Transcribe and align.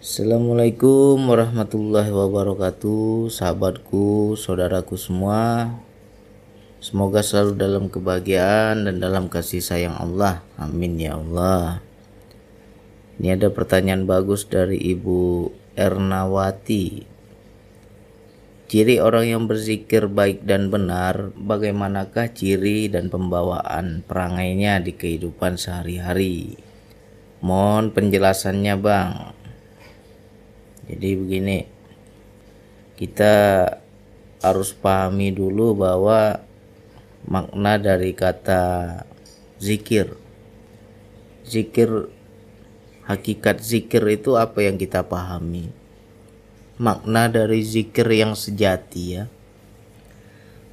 Assalamualaikum 0.00 1.28
warahmatullahi 1.28 2.08
wabarakatuh 2.08 3.28
Sahabatku, 3.28 4.32
saudaraku 4.32 4.96
semua. 4.96 5.76
Semoga 6.80 7.20
selalu 7.20 7.60
dalam 7.60 7.84
kebahagiaan 7.92 8.88
dan 8.88 8.96
dalam 8.96 9.28
kasih 9.28 9.60
sayang 9.60 9.92
Allah. 10.00 10.40
Amin 10.56 10.96
ya 10.96 11.20
Allah. 11.20 11.84
Ini 13.20 13.36
ada 13.36 13.52
pertanyaan 13.52 14.08
bagus 14.08 14.48
dari 14.48 14.80
Ibu 14.80 15.52
Ernawati. 15.76 17.04
Ciri 18.72 19.04
orang 19.04 19.28
yang 19.28 19.44
berzikir 19.44 20.08
baik 20.08 20.48
dan 20.48 20.72
benar 20.72 21.28
Bagaimanakah 21.36 22.32
ciri 22.32 22.88
dan 22.88 23.12
pembawaan 23.12 24.00
perangainya 24.08 24.80
di 24.80 24.96
kehidupan 24.96 25.60
sehari-hari? 25.60 26.56
Mohon 27.44 27.92
penjelasannya 27.92 28.74
bang 28.80 29.39
jadi 30.90 31.14
begini, 31.14 31.70
kita 32.98 33.34
harus 34.42 34.74
pahami 34.74 35.30
dulu 35.30 35.78
bahwa 35.78 36.42
makna 37.30 37.78
dari 37.78 38.10
kata 38.10 38.98
zikir. 39.62 40.18
Zikir 41.46 42.10
hakikat 43.06 43.62
zikir 43.62 44.02
itu 44.10 44.34
apa 44.34 44.66
yang 44.66 44.82
kita 44.82 45.06
pahami? 45.06 45.70
Makna 46.82 47.30
dari 47.30 47.62
zikir 47.62 48.10
yang 48.10 48.34
sejati 48.34 49.02
ya. 49.14 49.24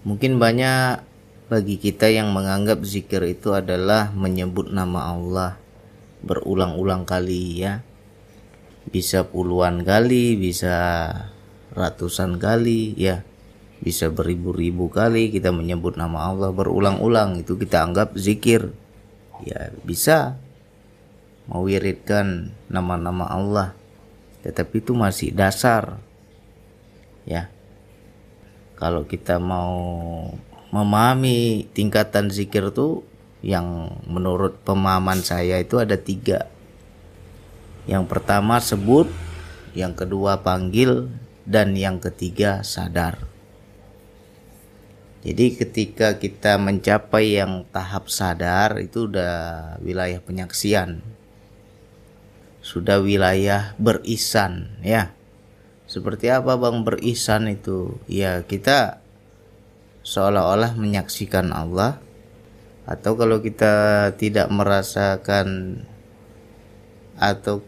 Mungkin 0.02 0.42
banyak 0.42 1.06
bagi 1.46 1.78
kita 1.78 2.10
yang 2.10 2.34
menganggap 2.34 2.82
zikir 2.82 3.22
itu 3.22 3.54
adalah 3.54 4.10
menyebut 4.18 4.74
nama 4.74 5.14
Allah 5.14 5.62
berulang-ulang 6.26 7.06
kali 7.06 7.62
ya 7.62 7.87
bisa 8.88 9.28
puluhan 9.28 9.84
kali, 9.84 10.40
bisa 10.40 10.76
ratusan 11.76 12.40
kali, 12.40 12.96
ya, 12.96 13.28
bisa 13.78 14.10
beribu-ribu 14.10 14.90
kali 14.90 15.30
kita 15.30 15.54
menyebut 15.54 16.02
nama 16.02 16.34
Allah 16.34 16.50
berulang-ulang 16.50 17.38
itu 17.46 17.60
kita 17.60 17.86
anggap 17.86 18.18
zikir. 18.18 18.74
Ya, 19.46 19.70
bisa 19.86 20.42
mewiridkan 21.46 22.58
nama-nama 22.68 23.30
Allah. 23.30 23.78
Tetapi 24.42 24.82
itu 24.82 24.98
masih 24.98 25.30
dasar. 25.30 26.02
Ya. 27.30 27.54
Kalau 28.78 29.06
kita 29.06 29.38
mau 29.38 29.78
memahami 30.74 31.70
tingkatan 31.74 32.34
zikir 32.34 32.74
itu 32.74 33.06
yang 33.46 33.94
menurut 34.10 34.58
pemahaman 34.66 35.22
saya 35.22 35.62
itu 35.62 35.78
ada 35.78 35.96
tiga 35.98 36.50
yang 37.88 38.04
pertama 38.04 38.60
sebut, 38.60 39.08
yang 39.72 39.96
kedua 39.96 40.44
panggil, 40.44 41.08
dan 41.48 41.72
yang 41.80 42.04
ketiga 42.04 42.60
sadar. 42.68 43.24
Jadi 45.24 45.56
ketika 45.60 46.20
kita 46.20 46.60
mencapai 46.60 47.40
yang 47.40 47.68
tahap 47.72 48.12
sadar 48.12 48.80
itu 48.80 49.08
udah 49.08 49.76
wilayah 49.80 50.20
penyaksian. 50.24 51.04
Sudah 52.60 53.00
wilayah 53.00 53.72
berisan 53.80 54.76
ya. 54.84 55.16
Seperti 55.88 56.28
apa 56.28 56.60
Bang 56.60 56.84
berisan 56.84 57.48
itu? 57.48 57.96
Ya, 58.12 58.44
kita 58.44 59.00
seolah-olah 60.04 60.76
menyaksikan 60.76 61.56
Allah 61.56 62.04
atau 62.84 63.16
kalau 63.16 63.40
kita 63.40 64.12
tidak 64.20 64.52
merasakan 64.52 65.80
atau 67.20 67.64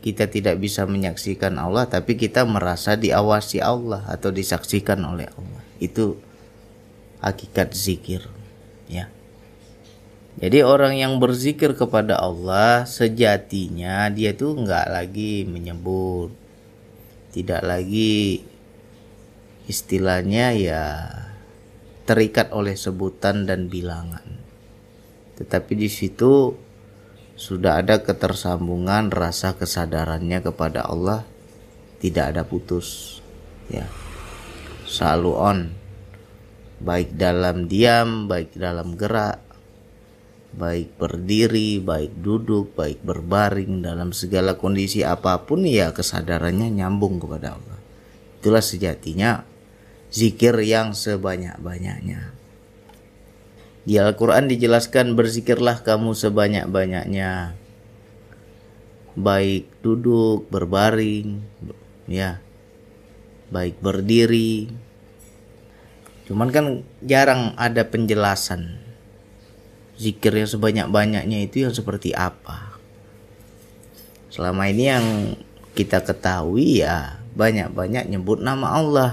kita 0.00 0.32
tidak 0.32 0.56
bisa 0.56 0.88
menyaksikan 0.88 1.60
Allah 1.60 1.84
tapi 1.84 2.16
kita 2.16 2.48
merasa 2.48 2.96
diawasi 2.96 3.60
Allah 3.60 4.04
atau 4.08 4.32
disaksikan 4.32 5.00
oleh 5.04 5.28
Allah. 5.28 5.62
Itu 5.76 6.16
hakikat 7.20 7.76
zikir 7.76 8.24
ya. 8.88 9.12
Jadi 10.40 10.64
orang 10.64 10.96
yang 10.96 11.20
berzikir 11.20 11.76
kepada 11.76 12.16
Allah 12.16 12.88
sejatinya 12.88 14.08
dia 14.08 14.32
tuh 14.32 14.56
nggak 14.56 14.86
lagi 14.88 15.44
menyebut 15.44 16.32
tidak 17.30 17.62
lagi 17.62 18.42
istilahnya 19.70 20.56
ya 20.56 20.84
terikat 22.08 22.50
oleh 22.50 22.74
sebutan 22.74 23.46
dan 23.46 23.70
bilangan. 23.70 24.24
Tetapi 25.38 25.72
di 25.78 25.86
situ 25.86 26.58
sudah 27.40 27.80
ada 27.80 28.04
ketersambungan 28.04 29.08
rasa 29.08 29.56
kesadarannya 29.56 30.44
kepada 30.44 30.84
Allah 30.84 31.24
tidak 31.96 32.36
ada 32.36 32.42
putus 32.44 33.18
ya. 33.72 33.88
Selalu 34.84 35.32
on. 35.32 35.58
Baik 36.80 37.16
dalam 37.16 37.64
diam 37.64 38.28
baik 38.28 38.56
dalam 38.56 38.92
gerak 38.96 39.40
baik 40.50 40.98
berdiri 40.98 41.78
baik 41.78 42.20
duduk 42.20 42.74
baik 42.74 43.04
berbaring 43.04 43.84
dalam 43.84 44.10
segala 44.10 44.58
kondisi 44.58 45.06
apa 45.06 45.44
pun 45.44 45.64
ya 45.64 45.96
kesadarannya 45.96 46.68
nyambung 46.76 47.20
kepada 47.24 47.56
Allah. 47.56 47.78
Itulah 48.40 48.64
sejatinya 48.64 49.48
zikir 50.12 50.56
yang 50.60 50.92
sebanyak-banyaknya 50.92 52.39
di 53.88 53.96
Al-Quran 53.96 54.44
dijelaskan 54.50 55.16
berzikirlah 55.16 55.80
kamu 55.80 56.12
sebanyak-banyaknya. 56.12 57.56
Baik 59.16 59.64
duduk, 59.80 60.46
berbaring, 60.52 61.40
ya. 62.04 62.44
Baik 63.48 63.80
berdiri. 63.80 64.70
Cuman 66.28 66.52
kan 66.54 66.86
jarang 67.02 67.56
ada 67.58 67.88
penjelasan. 67.88 68.78
Zikir 69.98 70.32
yang 70.36 70.48
sebanyak-banyaknya 70.48 71.44
itu 71.44 71.66
yang 71.66 71.74
seperti 71.74 72.14
apa. 72.14 72.78
Selama 74.30 74.70
ini 74.70 74.84
yang 74.86 75.06
kita 75.74 76.06
ketahui 76.06 76.86
ya 76.86 77.18
banyak-banyak 77.34 78.06
nyebut 78.06 78.38
nama 78.38 78.78
Allah. 78.78 79.10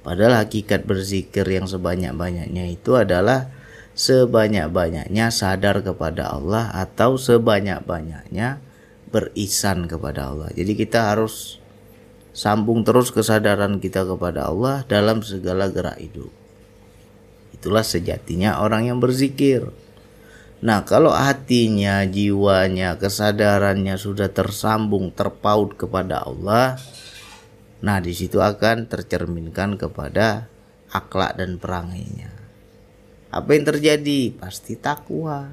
Padahal 0.00 0.42
hakikat 0.42 0.88
berzikir 0.88 1.44
yang 1.44 1.68
sebanyak-banyaknya 1.68 2.72
itu 2.72 2.96
adalah 2.96 3.59
sebanyak-banyaknya 4.00 5.28
sadar 5.28 5.84
kepada 5.84 6.32
Allah 6.32 6.72
atau 6.72 7.20
sebanyak-banyaknya 7.20 8.56
berisan 9.12 9.84
kepada 9.84 10.32
Allah. 10.32 10.48
Jadi 10.56 10.72
kita 10.72 11.12
harus 11.12 11.60
sambung 12.32 12.80
terus 12.80 13.12
kesadaran 13.12 13.76
kita 13.76 14.08
kepada 14.08 14.48
Allah 14.48 14.88
dalam 14.88 15.20
segala 15.20 15.68
gerak 15.68 16.00
hidup. 16.00 16.32
Itulah 17.52 17.84
sejatinya 17.84 18.64
orang 18.64 18.88
yang 18.88 19.04
berzikir. 19.04 19.68
Nah, 20.64 20.84
kalau 20.88 21.12
hatinya, 21.12 22.04
jiwanya, 22.04 22.96
kesadarannya 22.96 24.00
sudah 24.00 24.32
tersambung, 24.32 25.12
terpaut 25.12 25.76
kepada 25.76 26.24
Allah, 26.24 26.76
nah 27.84 27.96
di 28.00 28.12
situ 28.12 28.40
akan 28.40 28.88
tercerminkan 28.88 29.80
kepada 29.80 30.52
akhlak 30.92 31.40
dan 31.40 31.56
perangainya 31.56 32.39
apa 33.30 33.48
yang 33.54 33.64
terjadi? 33.66 34.34
Pasti 34.34 34.74
takwa. 34.74 35.50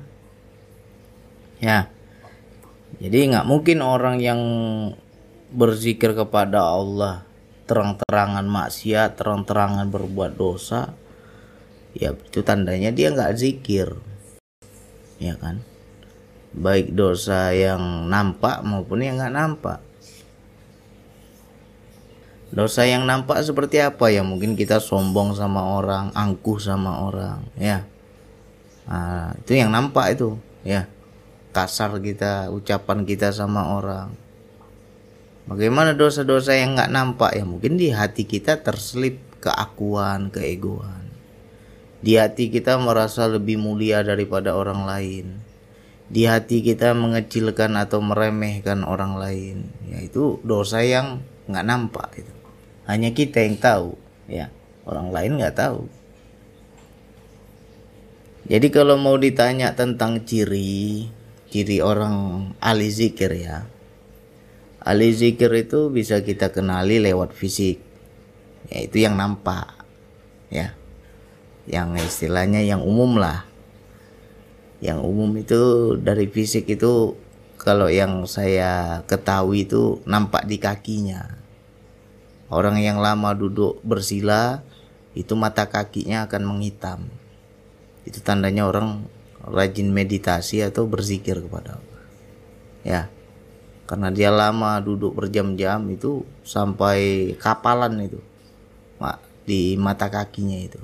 Ya. 1.62 1.90
Jadi 2.98 3.30
nggak 3.30 3.46
mungkin 3.46 3.86
orang 3.86 4.18
yang 4.18 4.42
berzikir 5.54 6.18
kepada 6.18 6.66
Allah 6.66 7.28
terang-terangan 7.68 8.48
maksiat, 8.48 9.20
terang-terangan 9.20 9.92
berbuat 9.92 10.40
dosa, 10.40 10.96
ya 11.92 12.16
itu 12.16 12.40
tandanya 12.42 12.96
dia 12.96 13.12
nggak 13.12 13.36
zikir, 13.36 13.92
ya 15.20 15.36
kan? 15.36 15.62
Baik 16.56 16.96
dosa 16.96 17.52
yang 17.52 18.08
nampak 18.08 18.64
maupun 18.64 19.04
yang 19.04 19.20
nggak 19.20 19.36
nampak. 19.36 19.80
Dosa 22.48 22.88
yang 22.88 23.04
nampak 23.04 23.44
seperti 23.44 23.84
apa 23.84 24.08
ya? 24.08 24.24
Mungkin 24.24 24.56
kita 24.56 24.80
sombong 24.80 25.36
sama 25.36 25.76
orang, 25.76 26.16
angkuh 26.16 26.64
sama 26.64 27.04
orang, 27.04 27.44
ya. 27.60 27.84
Nah, 28.88 29.36
itu 29.44 29.60
yang 29.60 29.68
nampak 29.68 30.16
itu, 30.16 30.40
ya. 30.64 30.88
Kasar 31.52 32.00
kita, 32.00 32.48
ucapan 32.48 33.04
kita 33.04 33.36
sama 33.36 33.76
orang. 33.76 34.16
Bagaimana 35.48 35.92
dosa-dosa 35.92 36.56
yang 36.56 36.80
nggak 36.80 36.92
nampak 36.92 37.36
ya? 37.36 37.44
Mungkin 37.44 37.76
di 37.76 37.92
hati 37.92 38.24
kita 38.24 38.64
terselip 38.64 39.20
keakuan, 39.44 40.32
keegoan. 40.32 41.12
Di 42.00 42.16
hati 42.16 42.48
kita 42.48 42.80
merasa 42.80 43.28
lebih 43.28 43.60
mulia 43.60 44.08
daripada 44.08 44.56
orang 44.56 44.88
lain. 44.88 45.44
Di 46.08 46.24
hati 46.24 46.64
kita 46.64 46.96
mengecilkan 46.96 47.76
atau 47.76 48.00
meremehkan 48.00 48.88
orang 48.88 49.20
lain. 49.20 49.68
Ya 49.88 50.00
itu 50.00 50.40
dosa 50.48 50.80
yang 50.84 51.24
nggak 51.48 51.68
nampak 51.68 52.12
itu 52.20 52.37
hanya 52.88 53.12
kita 53.12 53.44
yang 53.44 53.60
tahu. 53.60 54.00
Ya 54.32 54.50
orang 54.88 55.12
lain 55.12 55.32
nggak 55.38 55.60
tahu. 55.60 55.92
Jadi 58.48 58.68
kalau 58.72 58.96
mau 58.96 59.20
ditanya 59.20 59.76
tentang 59.76 60.24
ciri 60.24 61.12
ciri 61.52 61.84
orang 61.84 62.50
ahli 62.64 62.88
zikir 62.88 63.36
ya. 63.36 63.68
Ahli 64.80 65.12
zikir 65.12 65.52
itu 65.52 65.92
bisa 65.92 66.24
kita 66.24 66.56
kenali 66.56 67.04
lewat 67.04 67.36
fisik. 67.36 67.84
Yaitu 68.72 69.04
yang 69.04 69.20
nampak. 69.20 69.84
Ya 70.48 70.72
yang 71.68 72.00
istilahnya 72.00 72.64
yang 72.64 72.80
umum 72.80 73.20
lah. 73.20 73.44
Yang 74.80 75.00
umum 75.04 75.36
itu 75.36 75.62
dari 76.00 76.32
fisik 76.32 76.72
itu 76.72 77.20
kalau 77.60 77.92
yang 77.92 78.24
saya 78.24 79.04
ketahui 79.04 79.68
itu 79.68 80.00
nampak 80.08 80.48
di 80.48 80.56
kakinya 80.56 81.47
orang 82.48 82.80
yang 82.80 83.00
lama 83.04 83.36
duduk 83.36 83.84
bersila 83.84 84.64
itu 85.18 85.34
mata 85.34 85.68
kakinya 85.68 86.30
akan 86.30 86.44
menghitam. 86.46 87.10
Itu 88.08 88.24
tandanya 88.24 88.70
orang 88.70 89.04
rajin 89.44 89.92
meditasi 89.92 90.64
atau 90.64 90.88
berzikir 90.88 91.44
kepada 91.44 91.80
Allah. 91.80 92.02
Ya 92.86 93.02
karena 93.88 94.12
dia 94.12 94.30
lama 94.36 94.84
duduk 94.84 95.16
berjam-jam 95.16 95.80
itu 95.88 96.28
sampai 96.44 97.32
kapalan 97.40 97.96
itu 98.04 98.20
di 99.48 99.80
mata 99.80 100.12
kakinya 100.12 100.60
itu. 100.60 100.80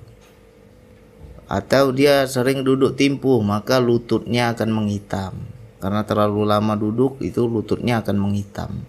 Atau 1.51 1.91
dia 1.91 2.23
sering 2.23 2.63
duduk 2.63 2.95
timpuh 2.95 3.43
maka 3.43 3.83
lututnya 3.83 4.55
akan 4.55 4.71
menghitam. 4.71 5.35
Karena 5.83 6.07
terlalu 6.07 6.47
lama 6.47 6.79
duduk 6.79 7.19
itu 7.19 7.43
lututnya 7.43 7.99
akan 7.99 8.15
menghitam 8.15 8.87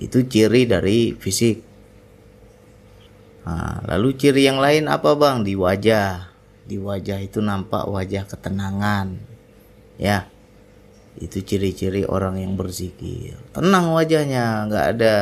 itu 0.00 0.24
ciri 0.24 0.64
dari 0.64 1.12
fisik. 1.12 1.60
Nah, 3.42 3.82
lalu 3.90 4.14
ciri 4.16 4.46
yang 4.46 4.62
lain 4.62 4.86
apa 4.88 5.12
bang? 5.18 5.42
Di 5.44 5.58
wajah. 5.58 6.30
Di 6.62 6.78
wajah 6.78 7.18
itu 7.20 7.42
nampak 7.42 7.90
wajah 7.90 8.24
ketenangan 8.24 9.18
ya. 9.98 10.30
Itu 11.18 11.44
ciri-ciri 11.44 12.08
orang 12.08 12.40
yang 12.40 12.56
berzikir 12.56 13.36
tenang 13.52 13.92
wajahnya 13.92 14.64
nggak 14.64 14.86
ada 14.96 15.14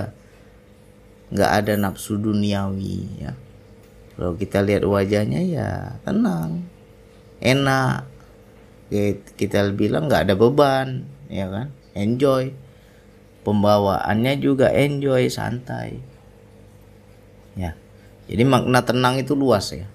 nggak 1.35 1.51
ada 1.51 1.73
nafsu 1.81 2.15
duniawi 2.21 3.27
ya. 3.27 3.33
Kalau 4.15 4.37
kita 4.37 4.63
lihat 4.63 4.87
wajahnya 4.87 5.41
ya 5.43 5.71
tenang 6.07 6.63
enak. 7.43 8.07
Kita 9.35 9.71
bilang 9.75 10.07
nggak 10.07 10.31
ada 10.31 10.35
beban 10.37 11.09
ya 11.27 11.49
kan? 11.51 11.75
Enjoy 11.97 12.55
pembawaannya 13.43 14.37
juga 14.41 14.73
enjoy 14.73 15.29
santai. 15.33 16.01
Ya 17.57 17.75
jadi 18.31 18.47
makna 18.47 18.87
tenang 18.87 19.19
itu 19.19 19.35
luas 19.35 19.75
ya. 19.75 19.91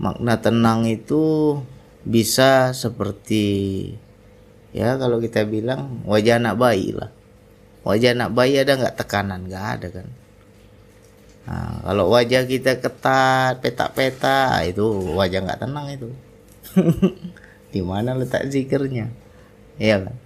Makna 0.00 0.40
tenang 0.40 0.88
itu 0.88 1.56
bisa 2.00 2.72
seperti 2.72 3.44
ya 4.72 4.96
kalau 4.96 5.20
kita 5.20 5.44
bilang 5.44 6.00
wajah 6.08 6.40
anak 6.40 6.56
bayi 6.56 6.96
lah. 6.96 7.12
Wajah 7.84 8.16
anak 8.16 8.32
bayi 8.32 8.56
ada 8.56 8.72
nggak? 8.72 8.96
Tekanan 8.96 9.44
nggak 9.52 9.66
ada 9.76 9.88
kan. 9.92 10.08
Nah, 11.46 11.78
kalau 11.84 12.10
wajah 12.10 12.42
kita 12.48 12.80
ketat 12.80 13.60
peta-peta 13.60 14.58
itu 14.64 15.12
wajah 15.12 15.44
nggak 15.44 15.60
tenang 15.60 15.86
itu. 15.92 16.08
Di 17.76 17.84
mana 17.84 18.16
letak 18.16 18.48
zikirnya? 18.48 19.12
Ya 19.76 20.00
kan 20.00 20.16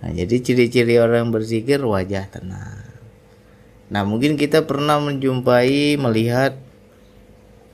nah, 0.00 0.10
jadi 0.12 0.36
ciri-ciri 0.40 0.96
orang 0.96 1.32
berzikir 1.32 1.80
wajah 1.80 2.28
tenang. 2.32 2.90
Nah 3.90 4.06
mungkin 4.06 4.38
kita 4.38 4.64
pernah 4.64 5.02
menjumpai 5.02 5.98
melihat 5.98 6.54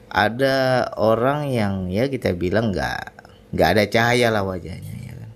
ada 0.09 0.89
orang 0.97 1.53
yang 1.53 1.93
ya 1.93 2.09
kita 2.09 2.33
bilang 2.33 2.73
nggak 2.73 3.13
nggak 3.53 3.69
ada 3.77 3.85
cahaya 3.85 4.33
lah 4.33 4.43
wajahnya 4.43 4.95
ya 4.97 5.13
kan? 5.13 5.31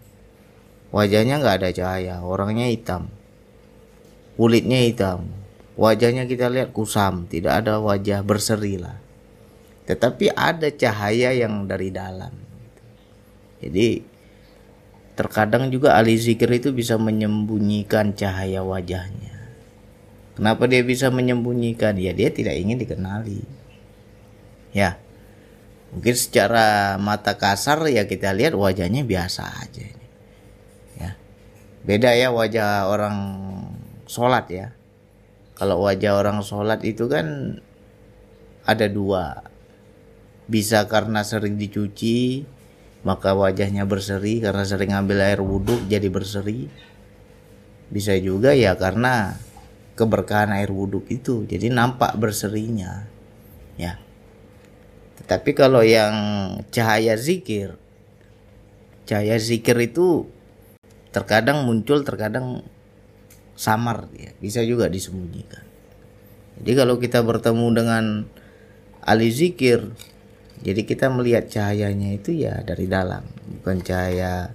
Wajahnya 0.89 1.35
nggak 1.37 1.57
ada 1.61 1.71
cahaya 1.77 2.15
orangnya 2.25 2.73
hitam. 2.73 3.13
Kulitnya 4.41 4.81
hitam. 4.81 5.29
Wajahnya 5.77 6.25
kita 6.25 6.49
lihat 6.49 6.73
kusam 6.73 7.29
tidak 7.29 7.61
ada 7.61 7.77
wajah 7.77 8.25
berseri 8.25 8.81
lah. 8.81 8.97
Tetapi 9.85 10.33
ada 10.33 10.73
cahaya 10.73 11.37
yang 11.37 11.69
dari 11.69 11.93
dalam. 11.93 12.33
Jadi 13.61 14.01
terkadang 15.21 15.69
juga 15.69 16.01
ahli 16.01 16.17
zikir 16.17 16.49
itu 16.49 16.73
bisa 16.73 16.97
menyembunyikan 16.97 18.17
cahaya 18.17 18.65
wajahnya. 18.65 19.37
Kenapa 20.33 20.65
dia 20.65 20.81
bisa 20.81 21.13
menyembunyikan? 21.13 22.01
Ya 22.01 22.17
dia 22.17 22.33
tidak 22.33 22.57
ingin 22.57 22.81
dikenali. 22.81 23.45
Ya. 24.73 24.97
Mungkin 25.93 26.17
secara 26.17 26.97
mata 26.97 27.37
kasar 27.37 27.85
ya 27.93 28.09
kita 28.09 28.33
lihat 28.33 28.57
wajahnya 28.57 29.05
biasa 29.05 29.43
aja 29.61 29.91
Ya. 30.97 31.19
Beda 31.85 32.17
ya 32.17 32.33
wajah 32.33 32.89
orang 32.89 33.17
sholat 34.09 34.49
ya. 34.49 34.73
Kalau 35.61 35.85
wajah 35.85 36.17
orang 36.17 36.41
sholat 36.41 36.81
itu 36.89 37.13
kan 37.13 37.61
ada 38.65 38.89
dua. 38.89 39.45
Bisa 40.49 40.89
karena 40.89 41.21
sering 41.21 41.61
dicuci, 41.61 42.49
maka 43.01 43.33
wajahnya 43.33 43.89
berseri 43.89 44.45
karena 44.45 44.65
sering 44.67 44.93
ambil 44.93 45.25
air 45.25 45.41
wudhu 45.41 45.81
jadi 45.89 46.09
berseri. 46.13 46.69
Bisa 47.91 48.15
juga 48.21 48.55
ya 48.55 48.79
karena 48.79 49.41
keberkahan 49.99 50.55
air 50.55 50.71
wudhu 50.71 51.03
itu. 51.11 51.49
Jadi 51.49 51.73
nampak 51.73 52.15
berserinya. 52.21 53.09
Ya. 53.81 53.99
Tetapi 55.21 55.51
kalau 55.57 55.81
yang 55.81 56.15
cahaya 56.71 57.17
zikir 57.17 57.81
cahaya 59.11 59.43
zikir 59.43 59.75
itu 59.83 60.31
terkadang 61.11 61.67
muncul 61.67 62.07
terkadang 62.07 62.63
samar 63.59 64.07
ya 64.15 64.31
bisa 64.39 64.63
juga 64.63 64.87
disembunyikan. 64.87 65.67
Jadi 66.63 66.73
kalau 66.79 67.03
kita 67.03 67.19
bertemu 67.27 67.67
dengan 67.75 68.05
ahli 69.03 69.35
zikir 69.35 69.91
jadi 70.61 70.85
kita 70.85 71.09
melihat 71.09 71.49
cahayanya 71.49 72.21
itu 72.21 72.37
ya 72.37 72.61
dari 72.61 72.85
dalam, 72.85 73.25
bukan 73.61 73.81
cahaya 73.81 74.53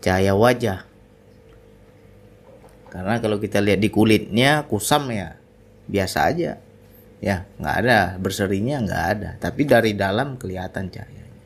cahaya 0.00 0.32
wajah. 0.32 0.88
Karena 2.88 3.20
kalau 3.20 3.36
kita 3.36 3.60
lihat 3.60 3.84
di 3.84 3.92
kulitnya 3.92 4.64
kusam 4.64 5.12
ya, 5.12 5.36
biasa 5.84 6.18
aja. 6.32 6.52
Ya, 7.18 7.44
nggak 7.60 7.76
ada 7.84 7.98
berserinya 8.16 8.78
nggak 8.80 9.04
ada, 9.18 9.30
tapi 9.36 9.68
dari 9.68 9.92
dalam 9.92 10.40
kelihatan 10.40 10.88
cahayanya. 10.88 11.36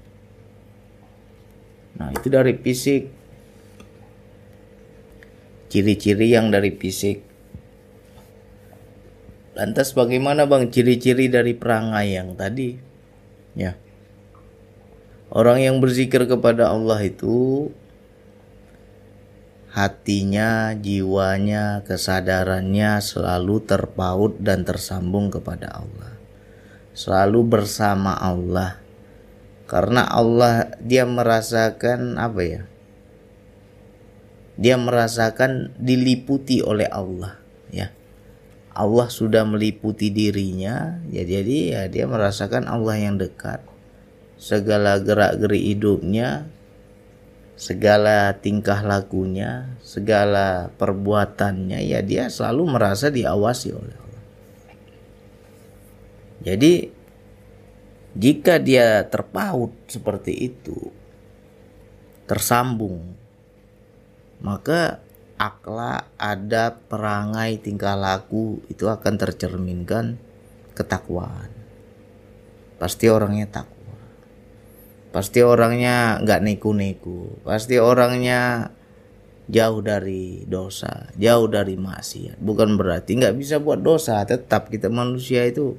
Nah, 1.98 2.08
itu 2.14 2.28
dari 2.30 2.54
fisik. 2.54 3.10
Ciri-ciri 5.72 6.28
yang 6.36 6.52
dari 6.52 6.76
fisik. 6.76 7.24
Lantas 9.56 9.96
bagaimana 9.96 10.44
Bang 10.44 10.68
ciri-ciri 10.68 11.32
dari 11.32 11.56
perangai 11.56 12.12
yang 12.12 12.36
tadi? 12.36 12.91
Ya. 13.52 13.76
Orang 15.32 15.64
yang 15.64 15.80
berzikir 15.80 16.28
kepada 16.28 16.68
Allah 16.68 17.00
itu 17.04 17.68
hatinya, 19.72 20.76
jiwanya, 20.76 21.80
kesadarannya 21.88 23.00
selalu 23.00 23.64
terpaut 23.64 24.36
dan 24.40 24.68
tersambung 24.68 25.32
kepada 25.32 25.72
Allah. 25.72 26.12
Selalu 26.92 27.40
bersama 27.48 28.12
Allah. 28.20 28.76
Karena 29.64 30.04
Allah 30.04 30.76
dia 30.84 31.08
merasakan 31.08 32.20
apa 32.20 32.40
ya? 32.44 32.62
Dia 34.60 34.76
merasakan 34.76 35.72
diliputi 35.80 36.60
oleh 36.60 36.86
Allah. 36.92 37.41
Allah 38.72 39.12
sudah 39.12 39.44
meliputi 39.44 40.08
dirinya 40.08 40.96
ya 41.12 41.22
jadi 41.28 41.56
ya 41.76 41.82
dia 41.92 42.04
merasakan 42.08 42.64
Allah 42.68 42.96
yang 42.96 43.20
dekat. 43.20 43.60
Segala 44.40 44.98
gerak-geri 44.98 45.70
hidupnya 45.70 46.48
segala 47.54 48.34
tingkah 48.42 48.82
lakunya 48.82 49.78
segala 49.84 50.72
perbuatannya 50.80 51.78
ya 51.84 52.02
dia 52.02 52.26
selalu 52.32 52.74
merasa 52.74 53.12
diawasi 53.12 53.68
oleh 53.70 53.96
Allah. 53.96 54.24
Jadi 56.42 56.72
jika 58.16 58.58
dia 58.58 59.04
terpaut 59.06 59.72
seperti 59.86 60.32
itu 60.52 60.90
tersambung 62.26 63.14
maka 64.42 65.01
akhlak, 65.42 66.06
ada 66.14 66.78
perangai, 66.86 67.58
tingkah 67.58 67.98
laku 67.98 68.62
itu 68.70 68.86
akan 68.86 69.18
tercerminkan 69.18 70.22
ketakwaan. 70.78 71.50
Pasti 72.78 73.10
orangnya 73.10 73.50
takwa. 73.50 73.98
Pasti 75.10 75.42
orangnya 75.42 76.22
nggak 76.22 76.40
neku-neku. 76.46 77.42
Pasti 77.42 77.82
orangnya 77.82 78.70
jauh 79.50 79.82
dari 79.82 80.46
dosa, 80.46 81.10
jauh 81.18 81.50
dari 81.50 81.74
maksiat. 81.74 82.38
Bukan 82.38 82.78
berarti 82.78 83.18
nggak 83.18 83.34
bisa 83.34 83.58
buat 83.58 83.82
dosa, 83.82 84.22
tetap 84.22 84.70
kita 84.70 84.86
manusia 84.86 85.42
itu 85.42 85.74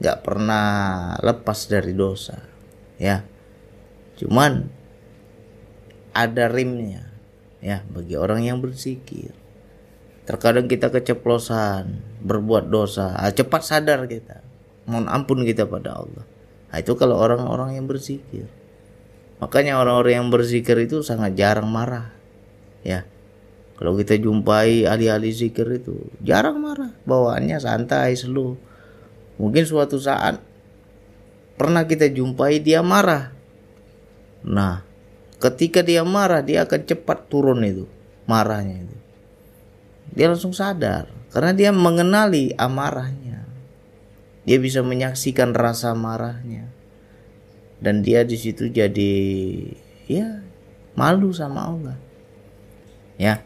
nggak 0.00 0.24
pernah 0.24 1.12
lepas 1.20 1.68
dari 1.68 1.92
dosa, 1.92 2.36
ya. 3.00 3.24
Cuman 4.16 4.68
ada 6.16 6.48
rimnya 6.48 7.15
ya 7.66 7.82
bagi 7.90 8.14
orang 8.14 8.46
yang 8.46 8.62
berzikir 8.62 9.34
terkadang 10.22 10.66
kita 10.66 10.90
keceplosan 10.90 12.02
berbuat 12.22 12.66
dosa. 12.70 13.14
Ah, 13.14 13.30
cepat 13.30 13.62
sadar 13.62 14.06
kita. 14.10 14.42
Mohon 14.86 15.06
ampun 15.10 15.38
kita 15.46 15.66
pada 15.70 16.02
Allah. 16.02 16.26
Nah, 16.70 16.78
itu 16.82 16.94
kalau 16.98 17.18
orang-orang 17.18 17.78
yang 17.78 17.86
berzikir 17.90 18.46
makanya 19.36 19.76
orang-orang 19.76 20.22
yang 20.22 20.28
berzikir 20.32 20.78
itu 20.80 21.02
sangat 21.02 21.34
jarang 21.34 21.68
marah. 21.68 22.14
Ya. 22.86 23.04
Kalau 23.76 23.92
kita 23.92 24.16
jumpai 24.16 24.88
ahli-ahli 24.88 25.28
zikir 25.36 25.68
itu 25.68 26.08
jarang 26.24 26.64
marah. 26.64 26.96
Bawaannya 27.04 27.60
santai 27.60 28.16
slow. 28.16 28.56
Mungkin 29.36 29.68
suatu 29.68 30.00
saat 30.00 30.40
pernah 31.60 31.84
kita 31.84 32.08
jumpai 32.08 32.64
dia 32.64 32.80
marah. 32.80 33.36
Nah 34.48 34.85
ketika 35.42 35.84
dia 35.84 36.02
marah 36.02 36.40
dia 36.40 36.64
akan 36.64 36.80
cepat 36.86 37.28
turun 37.28 37.60
itu 37.64 37.84
marahnya 38.24 38.86
itu 38.86 38.96
dia 40.16 40.32
langsung 40.32 40.56
sadar 40.56 41.16
karena 41.36 41.52
dia 41.52 41.68
mengenali 41.68 42.56
amarahnya. 42.56 43.44
Dia 44.48 44.56
bisa 44.56 44.80
menyaksikan 44.80 45.52
rasa 45.52 45.92
marahnya. 45.92 46.72
Dan 47.76 48.00
dia 48.00 48.24
di 48.24 48.40
situ 48.40 48.72
jadi 48.72 49.12
ya 50.08 50.40
malu 50.96 51.36
sama 51.36 51.68
Allah. 51.68 51.96
Ya. 53.20 53.44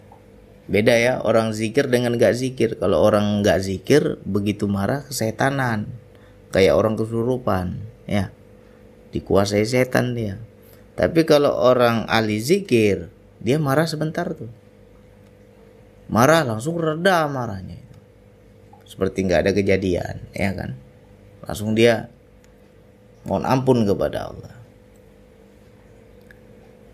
Beda 0.70 0.94
ya 0.94 1.18
orang 1.18 1.50
zikir 1.50 1.90
dengan 1.90 2.14
gak 2.14 2.38
zikir. 2.38 2.78
Kalau 2.78 3.02
orang 3.02 3.42
gak 3.42 3.58
zikir 3.58 4.22
begitu 4.22 4.70
marah 4.70 5.02
kesetanan. 5.02 5.90
Kayak 6.54 6.78
orang 6.78 6.94
kesurupan, 6.94 7.78
ya. 8.06 8.30
Dikuasai 9.10 9.66
setan 9.66 10.14
dia. 10.14 10.38
Tapi 11.00 11.24
kalau 11.24 11.48
orang 11.48 12.04
ahli 12.12 12.36
zikir, 12.36 13.08
dia 13.40 13.56
marah 13.56 13.88
sebentar 13.88 14.28
tuh. 14.36 14.52
Marah 16.12 16.44
langsung 16.44 16.76
reda 16.76 17.24
marahnya 17.24 17.80
seperti 18.90 19.22
nggak 19.22 19.46
ada 19.46 19.52
kejadian 19.54 20.18
ya 20.34 20.50
kan? 20.50 20.76
Langsung 21.46 21.78
dia 21.78 22.10
mohon 23.24 23.46
ampun 23.46 23.86
kepada 23.88 24.28
Allah. 24.28 24.54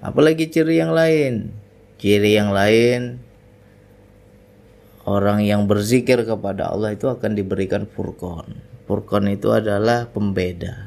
Apalagi 0.04 0.46
ciri 0.52 0.78
yang 0.78 0.94
lain? 0.94 1.50
Ciri 1.98 2.36
yang 2.36 2.54
lain 2.54 3.18
orang 5.02 5.42
yang 5.42 5.66
berzikir 5.66 6.22
kepada 6.22 6.70
Allah 6.70 6.94
itu 6.94 7.10
akan 7.10 7.34
diberikan 7.34 7.88
furqan. 7.90 8.60
Furqan 8.86 9.32
itu 9.32 9.50
adalah 9.50 10.06
pembeda 10.12 10.85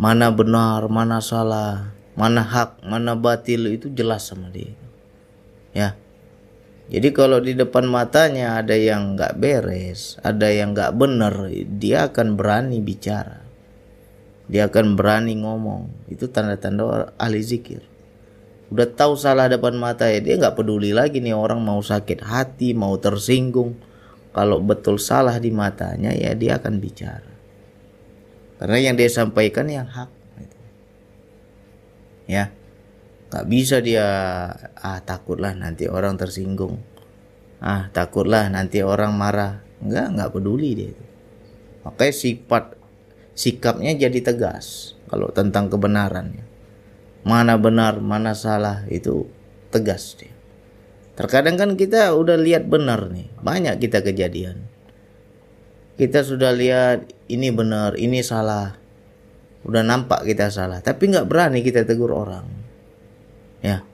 mana 0.00 0.32
benar 0.32 0.88
mana 0.88 1.20
salah 1.20 1.92
mana 2.16 2.40
hak 2.40 2.80
mana 2.80 3.12
batil 3.12 3.68
itu 3.68 3.92
jelas 3.92 4.32
sama 4.32 4.48
dia 4.48 4.72
ya 5.76 5.92
jadi 6.90 7.14
kalau 7.14 7.38
di 7.38 7.54
depan 7.54 7.86
matanya 7.86 8.58
ada 8.58 8.74
yang 8.74 9.14
nggak 9.14 9.38
beres, 9.38 10.18
ada 10.26 10.50
yang 10.50 10.74
nggak 10.74 10.98
benar, 10.98 11.46
dia 11.78 12.10
akan 12.10 12.34
berani 12.34 12.82
bicara. 12.82 13.46
Dia 14.50 14.66
akan 14.66 14.98
berani 14.98 15.38
ngomong. 15.38 16.10
Itu 16.10 16.26
tanda-tanda 16.34 17.14
ahli 17.14 17.46
zikir. 17.46 17.86
Udah 18.74 18.90
tahu 18.90 19.14
salah 19.14 19.46
depan 19.46 19.78
mata 19.78 20.10
ya, 20.10 20.18
dia 20.18 20.34
nggak 20.34 20.58
peduli 20.58 20.90
lagi 20.90 21.22
nih 21.22 21.30
orang 21.30 21.62
mau 21.62 21.78
sakit 21.78 22.26
hati, 22.26 22.74
mau 22.74 22.98
tersinggung. 22.98 23.78
Kalau 24.34 24.58
betul 24.58 24.98
salah 24.98 25.38
di 25.38 25.54
matanya 25.54 26.10
ya 26.10 26.34
dia 26.34 26.58
akan 26.58 26.82
bicara. 26.82 27.29
Karena 28.60 28.76
yang 28.76 28.94
dia 29.00 29.08
sampaikan 29.08 29.66
yang 29.72 29.88
hak. 29.88 30.12
Ya. 32.28 32.52
Nggak 33.32 33.46
bisa 33.48 33.80
dia 33.80 34.06
ah 34.76 35.00
takutlah 35.00 35.56
nanti 35.56 35.88
orang 35.88 36.20
tersinggung. 36.20 36.78
Ah 37.58 37.88
takutlah 37.90 38.52
nanti 38.52 38.84
orang 38.84 39.16
marah. 39.16 39.64
Nggak 39.80 40.06
nggak 40.12 40.30
peduli 40.36 40.70
dia 40.76 40.92
makanya 41.84 42.14
sifat 42.14 42.64
sikapnya 43.32 43.96
jadi 43.96 44.20
tegas 44.20 44.96
kalau 45.08 45.32
tentang 45.32 45.72
kebenarannya 45.72 46.44
mana 47.24 47.56
benar 47.56 48.00
mana 48.00 48.32
salah 48.32 48.84
itu 48.88 49.28
tegas 49.68 50.16
dia. 50.16 50.32
Terkadang 51.20 51.60
kan 51.60 51.70
kita 51.76 52.16
udah 52.16 52.40
lihat 52.40 52.64
benar 52.64 53.12
nih 53.12 53.28
banyak 53.44 53.76
kita 53.76 54.00
kejadian. 54.00 54.64
Kita 56.00 56.24
sudah 56.24 56.56
lihat 56.56 57.12
ini 57.30 57.54
benar 57.54 57.94
ini 57.94 58.20
salah. 58.26 58.74
Udah 59.62 59.86
nampak 59.86 60.26
kita 60.26 60.50
salah. 60.50 60.82
Tapi 60.82 61.14
nggak 61.14 61.30
berani 61.30 61.62
kita 61.62 61.86
tegur 61.86 62.10
orang. 62.10 62.44
Ya 63.62 63.86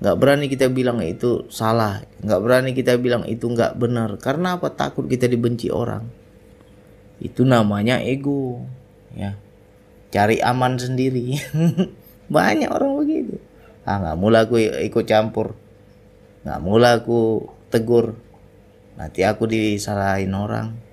nggak 0.00 0.16
berani 0.16 0.46
kita 0.50 0.66
bilang 0.72 0.98
itu 1.04 1.46
salah. 1.52 2.02
Nggak 2.24 2.40
berani 2.42 2.70
kita 2.74 2.98
bilang 2.98 3.22
itu 3.30 3.46
nggak 3.46 3.78
benar. 3.78 4.18
Karena 4.18 4.58
apa? 4.58 4.74
Takut 4.74 5.06
kita 5.06 5.30
dibenci 5.30 5.70
orang. 5.70 6.08
Itu 7.22 7.46
namanya 7.46 8.02
ego. 8.02 8.66
Ya 9.14 9.38
cari 10.10 10.42
aman 10.42 10.80
sendiri. 10.80 11.38
Banyak 12.34 12.70
orang 12.70 12.92
begitu. 12.98 13.38
Ah 13.86 14.02
nggak 14.02 14.18
mulai 14.18 14.40
aku 14.42 14.56
ikut 14.58 15.04
campur. 15.06 15.54
Nggak 16.42 16.60
mulai 16.64 16.92
aku 16.98 17.46
tegur. 17.70 18.18
Nanti 18.98 19.24
aku 19.24 19.48
disalahin 19.48 20.32
orang 20.34 20.89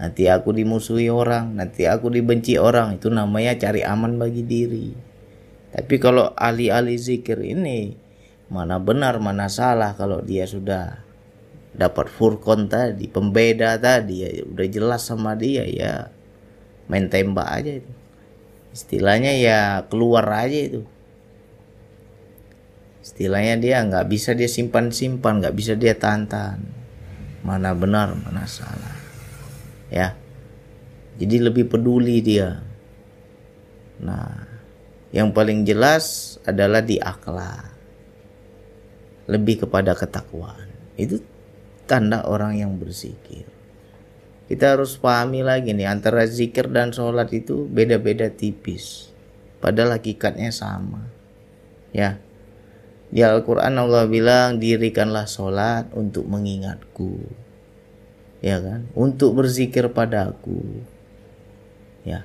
nanti 0.00 0.32
aku 0.32 0.56
dimusuhi 0.56 1.12
orang 1.12 1.60
nanti 1.60 1.84
aku 1.84 2.08
dibenci 2.08 2.56
orang 2.56 2.96
itu 2.96 3.12
namanya 3.12 3.60
cari 3.60 3.84
aman 3.84 4.16
bagi 4.16 4.42
diri 4.42 4.88
tapi 5.70 6.00
kalau 6.00 6.32
ahli-ahli 6.32 6.96
zikir 6.96 7.38
ini 7.44 7.92
mana 8.48 8.80
benar 8.80 9.20
mana 9.20 9.46
salah 9.46 9.92
kalau 9.94 10.24
dia 10.24 10.48
sudah 10.48 11.10
dapat 11.70 12.10
furkon 12.10 12.66
tadi, 12.66 13.06
pembeda 13.06 13.78
tadi 13.78 14.26
ya 14.26 14.30
udah 14.42 14.66
jelas 14.66 15.06
sama 15.06 15.38
dia 15.38 15.62
ya 15.66 16.10
main 16.90 17.06
tembak 17.06 17.46
aja 17.46 17.72
itu. 17.78 17.92
Istilahnya 18.70 19.32
ya 19.38 19.58
keluar 19.86 20.26
aja 20.30 20.58
itu. 20.58 20.82
Istilahnya 23.00 23.58
dia 23.58 23.76
nggak 23.86 24.06
bisa 24.10 24.34
dia 24.34 24.50
simpan-simpan, 24.50 25.42
nggak 25.42 25.54
bisa 25.54 25.72
dia 25.74 25.94
tantan. 25.94 26.66
Mana 27.46 27.72
benar, 27.72 28.12
mana 28.14 28.44
salah. 28.46 28.99
Ya. 29.90 30.14
Jadi 31.20 31.36
lebih 31.42 31.68
peduli 31.68 32.22
dia. 32.24 32.62
Nah, 34.00 34.48
yang 35.12 35.34
paling 35.34 35.66
jelas 35.66 36.38
adalah 36.46 36.80
di 36.80 36.96
akhlak. 36.96 37.76
Lebih 39.28 39.66
kepada 39.66 39.92
ketakwaan. 39.92 40.70
Itu 40.96 41.20
tanda 41.90 42.24
orang 42.24 42.56
yang 42.56 42.78
berzikir. 42.78 43.44
Kita 44.50 44.74
harus 44.74 44.98
pahami 44.98 45.46
lagi 45.46 45.70
nih 45.70 45.86
antara 45.86 46.26
zikir 46.26 46.66
dan 46.70 46.90
sholat 46.90 47.30
itu 47.30 47.70
beda-beda 47.70 48.26
tipis. 48.26 49.14
Padahal 49.62 50.00
hakikatnya 50.00 50.50
sama. 50.50 51.06
Ya. 51.94 52.18
Di 53.10 53.22
Al-Quran 53.26 53.78
Allah 53.78 54.06
bilang 54.06 54.62
dirikanlah 54.62 55.26
sholat 55.26 55.90
untuk 55.94 56.26
mengingatku. 56.26 57.26
Ya 58.40 58.56
kan? 58.60 58.88
Untuk 58.96 59.36
berzikir 59.36 59.88
padaku. 59.92 60.84
Ya 62.04 62.24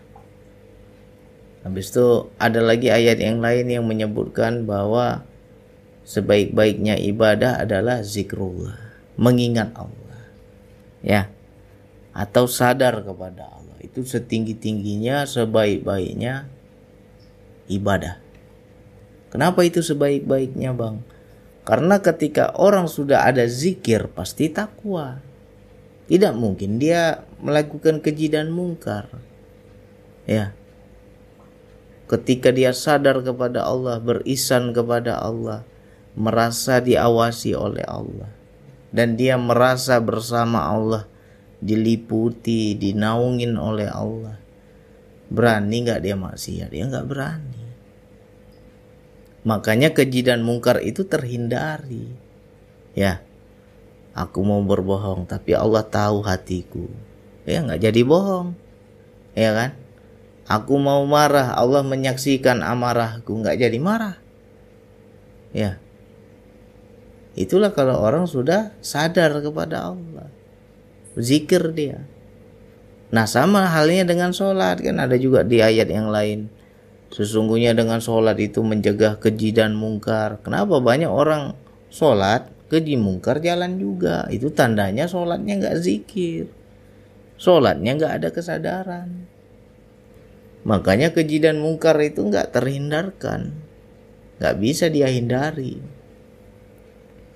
Habis 1.65 1.89
itu 1.89 2.29
ada 2.37 2.61
lagi 2.61 2.93
ayat 2.93 3.17
yang 3.17 3.41
lain 3.41 3.65
yang 3.65 3.89
menyebutkan 3.89 4.69
bahwa 4.69 5.25
sebaik-baiknya 6.05 7.01
ibadah 7.01 7.57
adalah 7.57 8.05
zikrullah, 8.05 8.77
mengingat 9.17 9.73
Allah. 9.73 10.29
Ya. 11.01 11.33
Atau 12.13 12.45
sadar 12.45 13.01
kepada 13.01 13.49
Allah. 13.49 13.81
Itu 13.81 14.05
setinggi-tingginya, 14.05 15.25
sebaik-baiknya 15.25 16.45
ibadah. 17.65 18.21
Kenapa 19.33 19.65
itu 19.65 19.81
sebaik-baiknya, 19.81 20.69
Bang? 20.77 21.01
Karena 21.65 21.97
ketika 21.97 22.53
orang 22.61 22.85
sudah 22.85 23.25
ada 23.25 23.49
zikir 23.49 24.05
pasti 24.13 24.53
takwa. 24.53 25.24
Tidak 26.05 26.33
mungkin 26.37 26.77
dia 26.77 27.25
melakukan 27.41 28.01
keji 28.01 28.29
dan 28.29 28.53
mungkar. 28.53 29.09
Ya, 30.25 30.53
ketika 32.05 32.53
dia 32.53 32.73
sadar 32.73 33.21
kepada 33.25 33.65
Allah, 33.65 33.97
berisan 33.97 34.73
kepada 34.73 35.17
Allah, 35.17 35.65
merasa 36.13 36.81
diawasi 36.81 37.57
oleh 37.57 37.85
Allah, 37.85 38.29
dan 38.93 39.17
dia 39.17 39.37
merasa 39.37 39.97
bersama 39.97 40.69
Allah, 40.69 41.09
diliputi, 41.61 42.77
dinaungin 42.77 43.57
oleh 43.57 43.89
Allah. 43.89 44.37
Berani 45.25 45.77
nggak 45.81 46.01
dia 46.05 46.13
maksiat? 46.13 46.69
Dia 46.69 46.85
nggak 46.85 47.07
berani. 47.09 47.65
Makanya 49.45 49.93
keji 49.93 50.25
dan 50.25 50.41
mungkar 50.41 50.81
itu 50.81 51.05
terhindari. 51.05 52.13
Ya, 52.97 53.21
aku 54.15 54.39
mau 54.41 54.63
berbohong, 54.63 55.27
tapi 55.27 55.53
Allah 55.53 55.83
tahu 55.83 56.23
hatiku. 56.23 56.87
Ya 57.45 57.61
nggak 57.61 57.83
jadi 57.83 58.01
bohong, 58.01 58.55
ya 59.37 59.51
kan? 59.53 59.71
Aku 60.47 60.79
mau 60.79 61.03
marah, 61.05 61.53
Allah 61.53 61.85
menyaksikan 61.85 62.63
amarahku, 62.63 63.35
nggak 63.43 63.59
jadi 63.59 63.77
marah. 63.77 64.17
Ya. 65.55 65.79
itulah 67.39 67.71
kalau 67.71 68.03
orang 68.03 68.27
sudah 68.27 68.75
sadar 68.83 69.39
kepada 69.39 69.87
Allah 69.87 70.27
zikir 71.15 71.71
dia 71.71 72.03
nah 73.07 73.23
sama 73.23 73.71
halnya 73.71 74.03
dengan 74.03 74.35
sholat 74.35 74.83
kan 74.83 74.99
ada 74.99 75.15
juga 75.15 75.47
di 75.47 75.63
ayat 75.63 75.87
yang 75.87 76.11
lain 76.11 76.51
sesungguhnya 77.11 77.71
dengan 77.71 78.03
sholat 78.03 78.35
itu 78.35 78.59
mencegah 78.59 79.15
keji 79.15 79.55
dan 79.55 79.79
mungkar 79.79 80.43
kenapa 80.43 80.83
banyak 80.83 81.07
orang 81.07 81.55
sholat 81.87 82.51
keji 82.75 82.99
mungkar 82.99 83.39
jalan 83.39 83.79
juga. 83.79 84.27
Itu 84.27 84.51
tandanya 84.51 85.07
sholatnya 85.07 85.63
nggak 85.63 85.77
zikir. 85.79 86.51
Sholatnya 87.39 87.95
nggak 87.95 88.13
ada 88.19 88.29
kesadaran. 88.35 89.31
Makanya 90.67 91.15
keji 91.15 91.39
dan 91.39 91.63
mungkar 91.63 91.95
itu 92.03 92.19
nggak 92.19 92.51
terhindarkan. 92.51 93.55
Nggak 94.43 94.55
bisa 94.59 94.91
dia 94.91 95.07
hindari. 95.07 95.79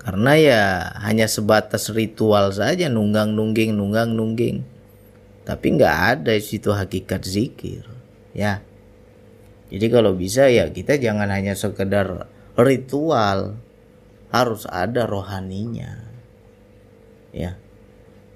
Karena 0.00 0.32
ya 0.36 0.62
hanya 1.00 1.24
sebatas 1.24 1.88
ritual 1.88 2.52
saja 2.52 2.92
nunggang 2.92 3.32
nungging 3.32 3.72
nunggang 3.72 4.12
nungging. 4.12 4.60
Tapi 5.48 5.66
nggak 5.80 5.96
ada 6.20 6.36
situ 6.36 6.68
hakikat 6.72 7.24
zikir 7.24 7.88
ya. 8.36 8.60
Jadi 9.70 9.86
kalau 9.88 10.18
bisa 10.18 10.50
ya 10.50 10.66
kita 10.68 10.98
jangan 10.98 11.30
hanya 11.30 11.54
sekedar 11.54 12.26
ritual 12.58 13.54
harus 14.30 14.64
ada 14.70 15.04
rohaninya. 15.06 16.06
Ya. 17.34 17.58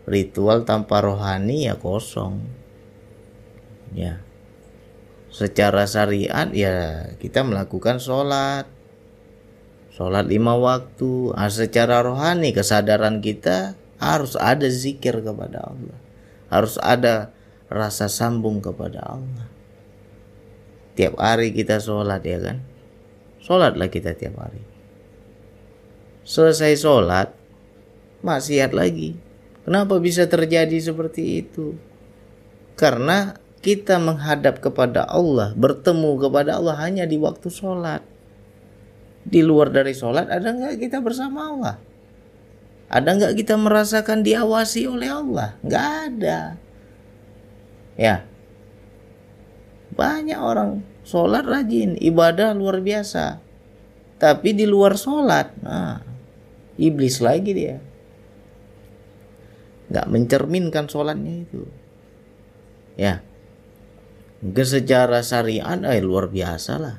Ritual 0.04 0.68
tanpa 0.68 1.00
rohani 1.00 1.70
ya 1.70 1.78
kosong. 1.78 2.44
Ya. 3.94 4.20
Secara 5.30 5.86
syariat 5.88 6.50
ya 6.52 7.08
kita 7.18 7.46
melakukan 7.46 8.02
sholat. 8.02 8.66
Sholat 9.94 10.26
lima 10.26 10.58
waktu. 10.58 11.32
Nah, 11.34 11.50
secara 11.50 12.02
rohani 12.02 12.50
kesadaran 12.50 13.22
kita 13.22 13.78
harus 14.02 14.34
ada 14.34 14.66
zikir 14.66 15.22
kepada 15.22 15.70
Allah. 15.70 15.98
Harus 16.50 16.76
ada 16.82 17.30
rasa 17.70 18.10
sambung 18.10 18.58
kepada 18.58 19.00
Allah. 19.02 19.46
Tiap 20.94 21.18
hari 21.18 21.54
kita 21.54 21.78
sholat 21.78 22.22
ya 22.22 22.38
kan? 22.42 22.62
Sholatlah 23.42 23.90
kita 23.90 24.14
tiap 24.14 24.38
hari 24.38 24.73
selesai 26.24 26.80
sholat 26.80 27.28
maksiat 28.24 28.72
lagi 28.72 29.14
kenapa 29.62 30.00
bisa 30.00 30.24
terjadi 30.24 30.76
seperti 30.80 31.44
itu 31.44 31.76
karena 32.74 33.36
kita 33.64 33.96
menghadap 33.96 34.60
kepada 34.60 35.06
Allah 35.08 35.54
bertemu 35.56 36.20
kepada 36.20 36.58
Allah 36.60 36.76
hanya 36.80 37.04
di 37.04 37.16
waktu 37.16 37.48
sholat 37.48 38.04
di 39.24 39.40
luar 39.40 39.72
dari 39.72 39.96
sholat 39.96 40.28
ada 40.28 40.52
nggak 40.52 40.76
kita 40.76 41.00
bersama 41.00 41.48
Allah? 41.48 41.76
Ada 42.92 43.08
nggak 43.16 43.34
kita 43.40 43.56
merasakan 43.56 44.20
diawasi 44.20 44.84
oleh 44.84 45.08
Allah? 45.08 45.56
Nggak 45.64 45.88
ada. 46.12 46.40
Ya. 47.96 48.28
Banyak 49.96 50.38
orang 50.38 50.84
sholat 51.08 51.48
rajin, 51.48 51.96
ibadah 51.96 52.52
luar 52.52 52.84
biasa. 52.84 53.40
Tapi 54.20 54.52
di 54.52 54.68
luar 54.68 54.94
sholat, 55.00 55.56
nah, 55.64 56.04
iblis 56.80 57.22
lagi 57.22 57.52
dia. 57.54 57.76
Nggak 59.92 60.06
mencerminkan 60.10 60.86
sholatnya 60.90 61.44
itu. 61.44 61.62
Ya. 62.94 63.22
Mungkin 64.44 64.66
secara 64.66 65.24
syariat 65.24 65.80
eh, 65.88 66.04
luar 66.04 66.28
biasa 66.28 66.72
lah 66.76 66.96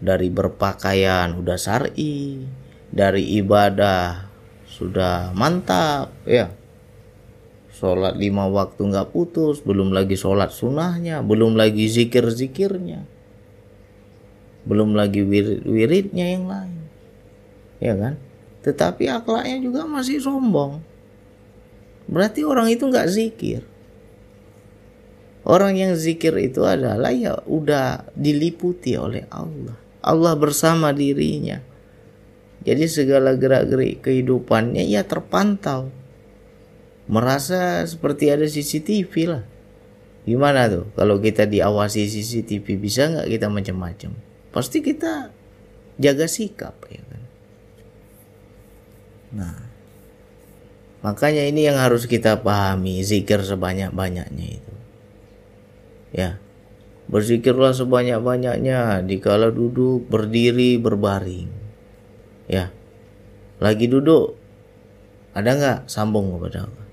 dari 0.00 0.32
berpakaian 0.32 1.36
udah 1.36 1.60
syar'i, 1.60 2.40
dari 2.88 3.36
ibadah 3.38 4.26
sudah 4.66 5.30
mantap 5.36 6.10
ya. 6.24 6.56
Sholat 7.70 8.16
lima 8.20 8.44
waktu 8.44 8.92
nggak 8.92 9.12
putus, 9.12 9.64
belum 9.64 9.92
lagi 9.92 10.12
sholat 10.12 10.52
sunnahnya, 10.52 11.24
belum 11.24 11.56
lagi 11.56 11.88
zikir-zikirnya, 11.88 13.08
belum 14.68 14.92
lagi 14.92 15.24
wirid-wiridnya 15.24 16.26
yang 16.28 16.44
lain, 16.44 16.76
ya 17.80 17.96
kan? 17.96 18.20
Tetapi 18.60 19.08
akhlaknya 19.08 19.58
juga 19.64 19.88
masih 19.88 20.20
sombong. 20.20 20.84
Berarti 22.10 22.42
orang 22.42 22.68
itu 22.68 22.84
nggak 22.90 23.08
zikir. 23.08 23.62
Orang 25.46 25.78
yang 25.80 25.96
zikir 25.96 26.36
itu 26.36 26.68
adalah 26.68 27.08
ya 27.14 27.40
udah 27.48 28.12
diliputi 28.12 28.98
oleh 29.00 29.24
Allah. 29.32 29.78
Allah 30.04 30.34
bersama 30.36 30.92
dirinya. 30.92 31.64
Jadi 32.60 32.84
segala 32.92 33.32
gerak-gerik 33.40 34.04
kehidupannya 34.04 34.84
ya 34.84 35.00
terpantau. 35.08 35.88
Merasa 37.08 37.82
seperti 37.88 38.28
ada 38.28 38.44
CCTV 38.44 39.12
lah. 39.26 39.44
Gimana 40.28 40.68
tuh 40.68 40.92
kalau 40.92 41.16
kita 41.16 41.48
diawasi 41.48 42.04
CCTV 42.04 42.76
bisa 42.76 43.08
nggak 43.08 43.28
kita 43.32 43.46
macam-macam? 43.48 44.12
Pasti 44.52 44.84
kita 44.84 45.32
jaga 45.96 46.26
sikap 46.28 46.76
ya 46.92 47.00
kan. 47.00 47.22
Nah, 49.30 49.56
makanya 51.06 51.46
ini 51.46 51.66
yang 51.66 51.78
harus 51.78 52.06
kita 52.06 52.42
pahami 52.42 53.02
zikir 53.06 53.42
sebanyak-banyaknya 53.42 54.46
itu. 54.58 54.74
Ya, 56.10 56.42
Berzikirlah 57.10 57.74
sebanyak-banyaknya 57.74 59.02
dikala 59.02 59.50
duduk, 59.50 60.06
berdiri, 60.06 60.78
berbaring. 60.78 61.50
Ya. 62.46 62.70
Lagi 63.58 63.90
duduk 63.90 64.38
ada 65.34 65.58
nggak 65.58 65.78
sambung 65.90 66.30
kepada 66.38 66.70
Allah? 66.70 66.86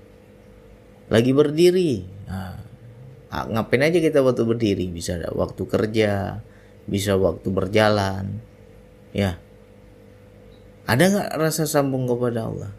Lagi 1.06 1.30
berdiri. 1.30 2.02
Nah, 2.26 2.58
ngapain 3.30 3.86
aja 3.86 4.02
kita 4.02 4.18
waktu 4.26 4.42
berdiri? 4.42 4.90
Bisa 4.90 5.22
waktu 5.38 5.62
kerja, 5.70 6.42
bisa 6.90 7.14
waktu 7.14 7.48
berjalan. 7.54 8.42
Ya. 9.14 9.38
Ada 10.88 11.04
nggak 11.12 11.30
rasa 11.36 11.68
sambung 11.68 12.08
kepada 12.08 12.48
Allah? 12.48 12.72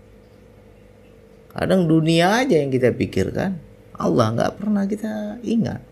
Kadang 1.54 1.86
dunia 1.86 2.42
aja 2.42 2.58
yang 2.58 2.74
kita 2.74 2.90
pikirkan, 2.98 3.62
Allah 3.94 4.34
nggak 4.34 4.54
pernah 4.58 4.84
kita 4.90 5.38
ingat. 5.46 5.86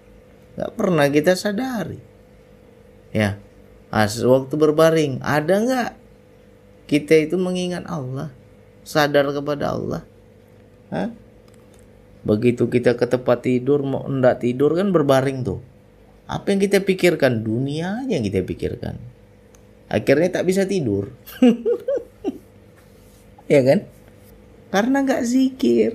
Nggak 0.58 0.72
pernah 0.74 1.06
kita 1.14 1.38
sadari. 1.38 2.02
Ya 3.14 3.38
As, 3.88 4.20
waktu 4.20 4.52
berbaring 4.60 5.24
ada 5.24 5.64
nggak 5.64 5.92
kita 6.92 7.24
itu 7.24 7.40
mengingat 7.40 7.88
Allah 7.88 8.34
sadar 8.84 9.32
kepada 9.32 9.78
Allah? 9.78 10.04
Hah? 10.92 11.12
begitu 12.28 12.68
kita 12.68 13.00
ke 13.00 13.08
tempat 13.08 13.48
tidur 13.48 13.88
mau 13.88 14.04
enggak 14.04 14.44
tidur 14.44 14.76
kan 14.76 14.92
berbaring 14.92 15.48
tuh. 15.48 15.64
Apa 16.28 16.52
yang 16.52 16.60
kita 16.60 16.84
pikirkan? 16.84 17.40
Dunia 17.40 18.04
aja 18.04 18.20
yang 18.20 18.26
kita 18.28 18.44
pikirkan. 18.44 19.00
Akhirnya 19.88 20.28
tak 20.28 20.44
bisa 20.44 20.68
tidur 20.68 21.16
ya 23.48 23.62
kan? 23.64 23.80
Karena 24.72 25.04
nggak 25.04 25.24
zikir. 25.24 25.92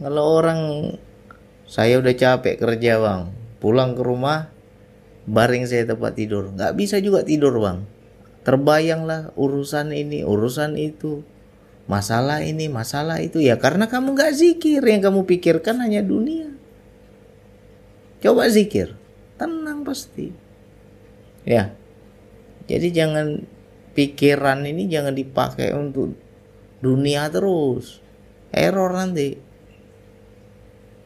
Kalau 0.00 0.24
orang 0.40 0.60
saya 1.68 2.00
udah 2.00 2.14
capek 2.16 2.56
kerja 2.56 2.98
bang. 2.98 3.22
Pulang 3.60 3.92
ke 3.92 4.02
rumah 4.02 4.48
baring 5.28 5.68
saya 5.68 5.84
tempat 5.84 6.16
tidur. 6.16 6.50
Nggak 6.54 6.72
bisa 6.74 6.96
juga 6.98 7.26
tidur 7.26 7.58
bang. 7.60 7.84
Terbayanglah 8.46 9.36
urusan 9.36 9.92
ini 9.92 10.24
urusan 10.24 10.80
itu. 10.80 11.22
Masalah 11.90 12.46
ini 12.46 12.70
masalah 12.70 13.20
itu. 13.20 13.42
Ya 13.42 13.58
karena 13.58 13.90
kamu 13.90 14.16
nggak 14.16 14.32
zikir. 14.32 14.80
Yang 14.80 15.10
kamu 15.10 15.20
pikirkan 15.28 15.82
hanya 15.82 16.00
dunia. 16.00 16.48
Coba 18.22 18.48
zikir. 18.48 18.96
Tenang 19.36 19.84
pasti. 19.84 20.32
Ya. 21.44 21.74
Jadi 22.70 22.88
jangan 22.94 23.42
pikiran 23.92 24.64
ini 24.66 24.86
jangan 24.86 25.14
dipakai 25.14 25.74
untuk 25.74 26.14
dunia 26.80 27.28
terus 27.28 28.00
error 28.50 28.90
nanti 28.94 29.36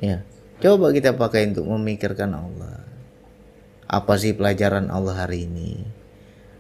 ya 0.01 0.23
Coba 0.65 0.97
kita 0.97 1.13
pakai 1.13 1.53
untuk 1.53 1.69
memikirkan 1.69 2.33
Allah. 2.33 2.81
Apa 3.85 4.17
sih 4.17 4.33
pelajaran 4.33 4.89
Allah 4.89 5.27
hari 5.27 5.45
ini? 5.45 5.85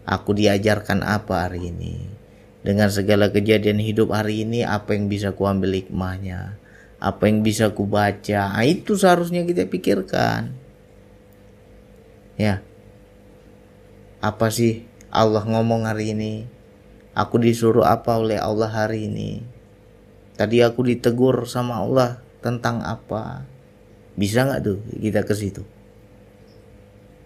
Aku 0.05 0.37
diajarkan 0.37 1.01
apa 1.01 1.49
hari 1.49 1.73
ini? 1.73 2.05
Dengan 2.61 2.93
segala 2.93 3.33
kejadian 3.33 3.81
hidup 3.81 4.13
hari 4.13 4.45
ini, 4.45 4.61
apa 4.61 4.93
yang 4.93 5.09
bisa 5.09 5.33
kuambil 5.33 5.73
hikmahnya? 5.81 6.61
Apa 7.01 7.33
yang 7.33 7.41
bisa 7.41 7.73
kubaca? 7.73 8.53
Nah, 8.53 8.65
itu 8.69 8.93
seharusnya 8.93 9.41
kita 9.49 9.73
pikirkan. 9.73 10.53
Ya. 12.37 12.61
Apa 14.21 14.53
sih 14.53 14.85
Allah 15.15 15.47
ngomong 15.47 15.87
hari 15.87 16.11
ini? 16.11 16.51
Aku 17.15 17.39
disuruh 17.39 17.87
apa 17.87 18.19
oleh 18.19 18.43
Allah 18.43 18.67
hari 18.67 19.07
ini? 19.07 19.47
Tadi 20.35 20.59
aku 20.67 20.83
ditegur 20.83 21.47
sama 21.47 21.79
Allah 21.79 22.19
tentang 22.43 22.83
apa? 22.83 23.47
Bisa 24.19 24.43
nggak 24.43 24.61
tuh 24.67 24.83
kita 24.99 25.23
ke 25.23 25.35
situ? 25.39 25.63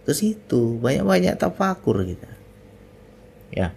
Ke 0.04 0.12
situ 0.12 0.76
banyak-banyak 0.76 1.40
tafakur 1.40 2.04
kita. 2.04 2.28
Ya. 3.48 3.72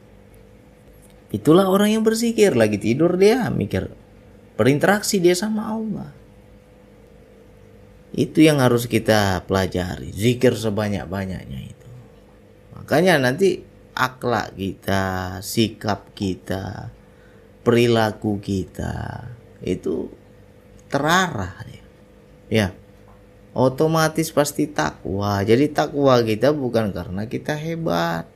itulah 1.32 1.72
orang 1.72 1.96
yang 1.96 2.04
berzikir 2.04 2.52
lagi 2.60 2.76
tidur 2.76 3.16
dia 3.16 3.48
mikir 3.48 3.88
berinteraksi 4.60 5.24
dia 5.24 5.32
sama 5.32 5.72
Allah 5.72 6.12
itu 8.12 8.44
yang 8.44 8.60
harus 8.60 8.92
kita 8.92 9.48
pelajari 9.48 10.12
zikir 10.12 10.60
sebanyak-banyaknya 10.60 11.72
itu 11.72 11.90
makanya 12.76 13.16
nanti 13.16 13.64
akhlak 14.02 14.58
kita 14.58 15.38
sikap 15.46 16.10
kita 16.18 16.90
perilaku 17.62 18.42
kita 18.42 19.30
itu 19.62 20.10
terarah 20.90 21.62
ya, 21.70 21.86
ya 22.50 22.68
otomatis 23.52 24.32
pasti 24.32 24.68
takwa. 24.68 25.44
Jadi 25.44 25.72
takwa 25.72 26.20
kita 26.24 26.56
bukan 26.56 26.96
karena 26.96 27.28
kita 27.28 27.56
hebat, 27.56 28.28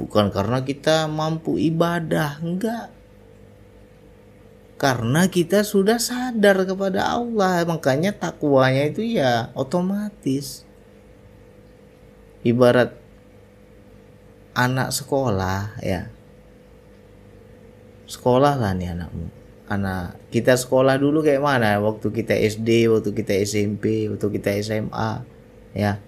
bukan 0.00 0.32
karena 0.32 0.64
kita 0.64 1.06
mampu 1.08 1.60
ibadah, 1.60 2.40
enggak. 2.40 2.92
Karena 4.78 5.26
kita 5.26 5.66
sudah 5.66 5.98
sadar 5.98 6.62
kepada 6.62 7.18
Allah, 7.18 7.66
makanya 7.66 8.14
takwanya 8.14 8.86
itu 8.86 9.02
ya 9.02 9.50
otomatis. 9.58 10.62
Ibarat 12.46 12.94
anak 14.58 14.90
sekolah 14.90 15.78
ya. 15.78 16.10
Sekolah 18.10 18.58
lah 18.58 18.74
nih 18.74 18.90
anakmu. 18.98 19.30
Anak 19.70 20.18
kita 20.34 20.58
sekolah 20.58 20.98
dulu 20.98 21.22
kayak 21.22 21.44
mana? 21.44 21.78
Waktu 21.78 22.10
kita 22.10 22.34
SD 22.34 22.90
waktu 22.90 23.14
kita 23.14 23.38
SMP 23.46 24.10
waktu 24.10 24.26
kita 24.34 24.50
SMA 24.58 25.22
ya. 25.78 26.02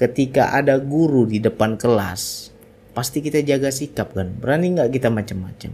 Ketika 0.00 0.56
ada 0.56 0.80
guru 0.80 1.28
di 1.28 1.38
depan 1.38 1.76
kelas 1.76 2.48
pasti 2.96 3.20
kita 3.20 3.44
jaga 3.44 3.68
sikap 3.68 4.16
kan? 4.16 4.32
Berani 4.40 4.72
nggak 4.72 4.90
kita 4.96 5.12
macam-macam? 5.12 5.70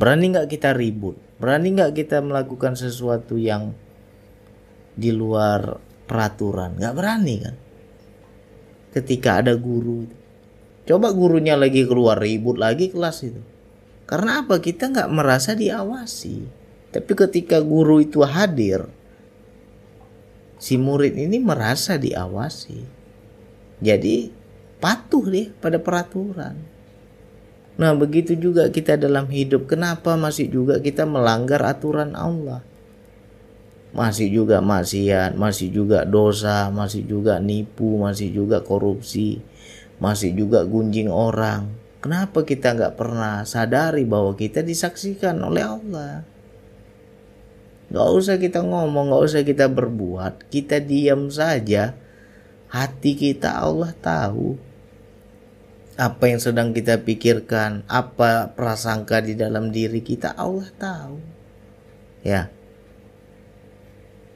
Berani 0.00 0.24
nggak 0.32 0.48
kita 0.48 0.72
ribut? 0.72 1.20
Berani 1.36 1.76
nggak 1.76 1.92
kita 1.92 2.24
melakukan 2.24 2.78
sesuatu 2.78 3.36
yang 3.36 3.76
di 4.96 5.10
luar 5.12 5.76
peraturan? 6.08 6.78
Nggak 6.78 6.94
berani 6.96 7.34
kan? 7.42 7.56
Ketika 8.94 9.42
ada 9.44 9.52
guru 9.58 10.27
coba 10.88 11.12
gurunya 11.12 11.52
lagi 11.54 11.84
keluar 11.84 12.16
ribut 12.16 12.56
lagi 12.56 12.88
kelas 12.88 13.28
itu 13.28 13.42
karena 14.08 14.40
apa? 14.40 14.56
Kita 14.56 14.88
nggak 14.88 15.12
merasa 15.12 15.52
diawasi. 15.52 16.48
Tapi 16.88 17.12
ketika 17.12 17.60
guru 17.60 18.00
itu 18.00 18.24
hadir, 18.24 18.88
si 20.56 20.80
murid 20.80 21.12
ini 21.12 21.36
merasa 21.36 22.00
diawasi. 22.00 22.80
Jadi 23.84 24.32
patuh 24.80 25.28
deh 25.28 25.52
pada 25.60 25.76
peraturan. 25.76 26.56
Nah 27.76 27.92
begitu 27.92 28.32
juga 28.32 28.72
kita 28.72 28.96
dalam 28.96 29.28
hidup. 29.28 29.68
Kenapa 29.68 30.16
masih 30.16 30.48
juga 30.48 30.80
kita 30.80 31.04
melanggar 31.04 31.60
aturan 31.68 32.16
Allah? 32.16 32.64
Masih 33.92 34.32
juga 34.32 34.64
maksiat, 34.64 35.36
masih 35.36 35.68
juga 35.68 36.08
dosa, 36.08 36.72
masih 36.72 37.04
juga 37.04 37.36
nipu, 37.44 38.00
masih 38.00 38.32
juga 38.32 38.64
korupsi, 38.64 39.44
masih 39.98 40.34
juga 40.34 40.62
gunjing 40.62 41.10
orang 41.10 41.78
Kenapa 41.98 42.46
kita 42.46 42.78
nggak 42.78 42.94
pernah 42.94 43.42
sadari 43.42 44.06
bahwa 44.06 44.38
kita 44.38 44.62
disaksikan 44.62 45.34
oleh 45.42 45.66
Allah? 45.66 46.22
Gak 47.90 48.08
usah 48.14 48.36
kita 48.38 48.62
ngomong, 48.62 49.10
gak 49.10 49.24
usah 49.26 49.42
kita 49.42 49.66
berbuat, 49.66 50.46
kita 50.46 50.78
diam 50.78 51.26
saja. 51.32 51.98
Hati 52.68 53.16
kita 53.16 53.64
Allah 53.64 53.96
tahu 53.96 54.60
apa 55.98 56.30
yang 56.30 56.38
sedang 56.38 56.70
kita 56.70 57.02
pikirkan, 57.02 57.82
apa 57.90 58.52
prasangka 58.54 59.18
di 59.24 59.34
dalam 59.34 59.74
diri 59.74 59.98
kita 60.04 60.36
Allah 60.36 60.68
tahu. 60.78 61.16
Ya, 62.22 62.52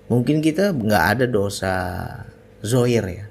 mungkin 0.09 0.41
kita 0.41 0.73
nggak 0.73 1.05
ada 1.13 1.27
dosa 1.29 1.75
zohir 2.65 3.05
ya, 3.05 3.27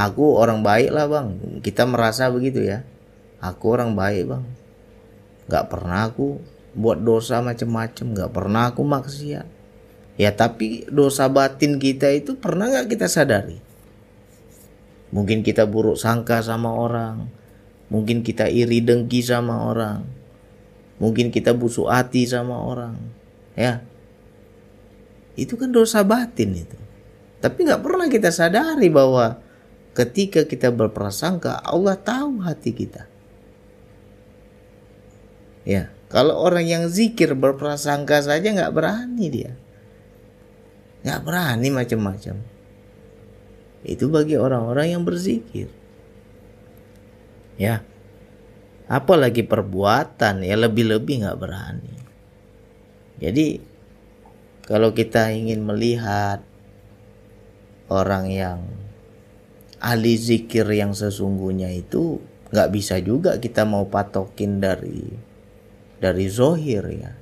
aku 0.00 0.40
orang 0.40 0.64
baik 0.64 0.88
lah 0.88 1.04
bang. 1.04 1.60
Kita 1.60 1.84
merasa 1.84 2.32
begitu 2.32 2.64
ya. 2.64 2.80
Aku 3.44 3.76
orang 3.76 3.92
baik 3.92 4.32
bang. 4.32 4.44
Gak 5.52 5.68
pernah 5.68 6.08
aku 6.08 6.40
buat 6.72 6.96
dosa 7.04 7.44
macem-macem. 7.44 8.16
Gak 8.16 8.32
pernah 8.32 8.72
aku 8.72 8.80
maksiat. 8.80 9.46
Ya 10.16 10.30
tapi 10.32 10.88
dosa 10.88 11.28
batin 11.28 11.76
kita 11.76 12.08
itu 12.16 12.40
pernah 12.40 12.72
gak 12.72 12.88
kita 12.88 13.12
sadari? 13.12 13.60
Mungkin 15.12 15.44
kita 15.44 15.68
buruk 15.68 16.00
sangka 16.00 16.40
sama 16.40 16.72
orang. 16.72 17.28
Mungkin 17.90 18.22
kita 18.22 18.46
iri 18.46 18.80
dengki 18.80 19.20
sama 19.20 19.66
orang. 19.66 20.06
Mungkin 21.02 21.34
kita 21.34 21.56
busuk 21.56 21.90
hati 21.90 22.28
sama 22.28 22.62
orang. 22.62 22.94
Ya. 23.58 23.82
Itu 25.34 25.58
kan 25.58 25.74
dosa 25.74 26.06
batin 26.06 26.54
itu. 26.54 26.78
Tapi 27.40 27.66
nggak 27.66 27.82
pernah 27.82 28.06
kita 28.06 28.28
sadari 28.30 28.92
bahwa 28.92 29.40
ketika 29.94 30.46
kita 30.46 30.70
berprasangka 30.70 31.58
Allah 31.60 31.98
tahu 31.98 32.42
hati 32.42 32.70
kita. 32.70 33.06
Ya 35.66 35.92
kalau 36.10 36.40
orang 36.40 36.66
yang 36.66 36.84
zikir 36.90 37.34
berprasangka 37.36 38.22
saja 38.22 38.50
nggak 38.50 38.74
berani 38.74 39.26
dia. 39.30 39.52
Nggak 41.06 41.20
berani 41.22 41.68
macam-macam. 41.70 42.36
Itu 43.86 44.12
bagi 44.12 44.36
orang-orang 44.36 44.98
yang 44.98 45.02
berzikir. 45.06 45.70
Ya 47.60 47.84
apalagi 48.90 49.46
perbuatan 49.46 50.42
ya 50.42 50.58
lebih-lebih 50.58 51.22
nggak 51.22 51.38
berani. 51.38 51.94
Jadi 53.22 53.62
kalau 54.66 54.90
kita 54.90 55.30
ingin 55.30 55.62
melihat 55.62 56.42
orang 57.86 58.26
yang 58.30 58.79
ahli 59.80 60.14
zikir 60.14 60.68
yang 60.68 60.92
sesungguhnya 60.92 61.72
itu 61.72 62.20
nggak 62.52 62.68
bisa 62.70 63.00
juga 63.00 63.40
kita 63.40 63.64
mau 63.64 63.88
patokin 63.88 64.60
dari 64.60 65.08
dari 66.00 66.26
zohir 66.28 66.84
ya. 66.92 67.12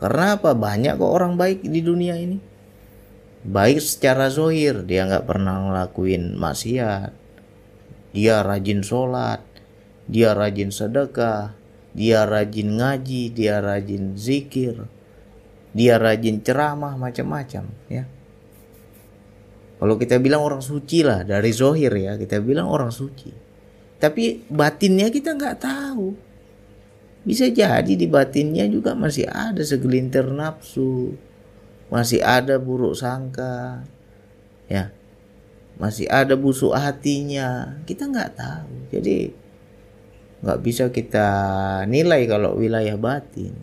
Karena 0.00 0.40
apa? 0.40 0.56
Banyak 0.56 0.96
kok 0.96 1.12
orang 1.12 1.36
baik 1.36 1.62
di 1.62 1.80
dunia 1.84 2.16
ini. 2.16 2.40
Baik 3.46 3.80
secara 3.80 4.28
zohir 4.28 4.84
dia 4.84 5.06
nggak 5.06 5.24
pernah 5.24 5.70
ngelakuin 5.70 6.36
maksiat. 6.36 7.12
Dia 8.10 8.42
rajin 8.42 8.82
sholat 8.82 9.50
dia 10.10 10.34
rajin 10.34 10.74
sedekah 10.74 11.54
dia 11.94 12.26
rajin 12.26 12.82
ngaji 12.82 13.30
dia 13.30 13.62
rajin 13.62 14.18
zikir 14.18 14.90
dia 15.70 16.02
rajin 16.02 16.42
ceramah 16.42 16.98
macam-macam 16.98 17.70
ya 17.86 18.10
kalau 19.80 19.96
kita 19.96 20.20
bilang 20.20 20.44
orang 20.44 20.60
suci 20.60 21.00
lah 21.00 21.24
dari 21.24 21.56
zohir 21.56 21.88
ya 21.96 22.20
kita 22.20 22.44
bilang 22.44 22.68
orang 22.68 22.92
suci. 22.92 23.32
Tapi 23.96 24.44
batinnya 24.52 25.08
kita 25.08 25.32
nggak 25.32 25.56
tahu. 25.56 26.12
Bisa 27.24 27.48
jadi 27.48 27.88
di 27.88 28.04
batinnya 28.04 28.68
juga 28.68 28.92
masih 28.92 29.24
ada 29.24 29.64
segelintir 29.64 30.28
nafsu, 30.28 31.16
masih 31.88 32.20
ada 32.20 32.60
buruk 32.60 32.92
sangka, 32.92 33.84
ya, 34.68 34.92
masih 35.80 36.08
ada 36.12 36.36
busuk 36.36 36.76
hatinya. 36.76 37.80
Kita 37.88 38.08
nggak 38.08 38.30
tahu. 38.36 38.72
Jadi 38.92 39.32
nggak 40.44 40.60
bisa 40.60 40.92
kita 40.92 41.28
nilai 41.88 42.28
kalau 42.28 42.56
wilayah 42.56 43.00
batin. 43.00 43.56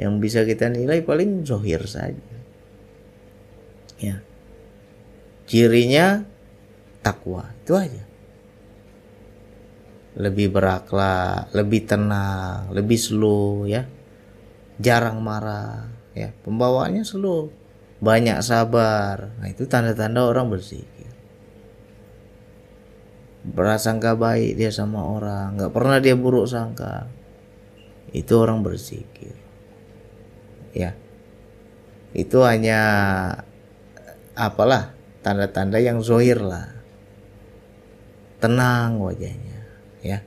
Yang 0.00 0.14
bisa 0.20 0.40
kita 0.48 0.72
nilai 0.72 1.04
paling 1.04 1.44
zohir 1.44 1.84
saja. 1.84 2.36
Ya 4.00 4.27
cirinya 5.48 6.22
takwa. 7.00 7.48
Itu 7.64 7.74
aja. 7.74 8.04
Lebih 10.18 10.50
berakhlak 10.52 11.54
lebih 11.56 11.88
tenang 11.88 12.68
lebih 12.70 13.00
slow 13.00 13.64
ya. 13.64 13.88
Jarang 14.78 15.24
marah 15.24 15.88
ya. 16.12 16.30
Pembawaannya 16.44 17.02
slow. 17.02 17.48
Banyak 17.98 18.44
sabar. 18.44 19.34
Nah 19.40 19.48
itu 19.50 19.66
tanda-tanda 19.66 20.28
orang 20.28 20.52
berzikir 20.52 21.08
berasangka 23.48 24.12
baik 24.18 24.60
dia 24.60 24.68
sama 24.68 25.00
orang. 25.08 25.56
Nggak 25.56 25.72
pernah 25.72 25.98
dia 26.02 26.14
buruk 26.18 26.44
sangka. 26.44 27.08
Itu 28.12 28.40
orang 28.40 28.64
berzikir 28.64 29.36
ya. 30.72 30.96
Itu 32.12 32.44
hanya 32.44 32.80
apalah 34.32 34.97
tanda-tanda 35.24 35.78
yang 35.82 36.00
zohir 36.00 36.38
lah. 36.40 36.70
Tenang 38.38 39.02
wajahnya 39.02 39.58
ya. 40.04 40.22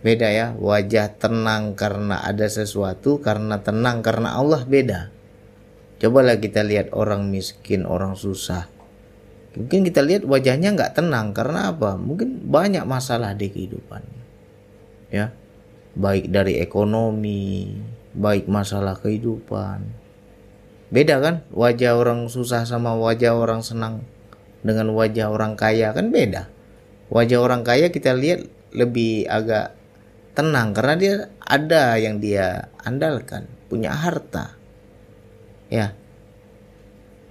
Beda 0.00 0.30
ya 0.30 0.54
wajah 0.54 1.18
tenang 1.18 1.74
karena 1.74 2.22
ada 2.22 2.46
sesuatu 2.46 3.18
karena 3.18 3.60
tenang 3.60 4.00
karena 4.00 4.38
Allah 4.38 4.64
beda. 4.64 5.12
Cobalah 5.98 6.38
kita 6.38 6.62
lihat 6.62 6.94
orang 6.94 7.26
miskin 7.26 7.82
orang 7.82 8.14
susah. 8.14 8.70
Mungkin 9.58 9.82
kita 9.82 10.06
lihat 10.06 10.22
wajahnya 10.22 10.72
nggak 10.78 10.94
tenang 10.94 11.34
karena 11.34 11.74
apa? 11.74 11.98
Mungkin 11.98 12.46
banyak 12.46 12.86
masalah 12.86 13.34
di 13.34 13.50
kehidupannya 13.50 14.22
ya. 15.10 15.34
Baik 15.98 16.30
dari 16.30 16.62
ekonomi 16.62 17.74
baik 18.18 18.50
masalah 18.50 18.96
kehidupan 18.98 19.84
beda 20.88 21.20
kan? 21.20 21.44
Wajah 21.52 21.96
orang 21.96 22.28
susah 22.28 22.64
sama 22.64 22.96
wajah 22.96 23.36
orang 23.36 23.60
senang 23.60 24.04
dengan 24.62 24.90
wajah 24.92 25.30
orang 25.30 25.54
kaya 25.54 25.92
kan 25.94 26.10
beda. 26.10 26.50
Wajah 27.08 27.38
orang 27.40 27.64
kaya 27.64 27.88
kita 27.88 28.12
lihat 28.12 28.44
lebih 28.72 29.24
agak 29.28 29.72
tenang 30.36 30.76
karena 30.76 30.94
dia 30.94 31.14
ada 31.40 31.96
yang 31.96 32.20
dia 32.20 32.68
andalkan 32.84 33.48
punya 33.72 33.90
harta. 33.90 34.54
Ya. 35.68 35.96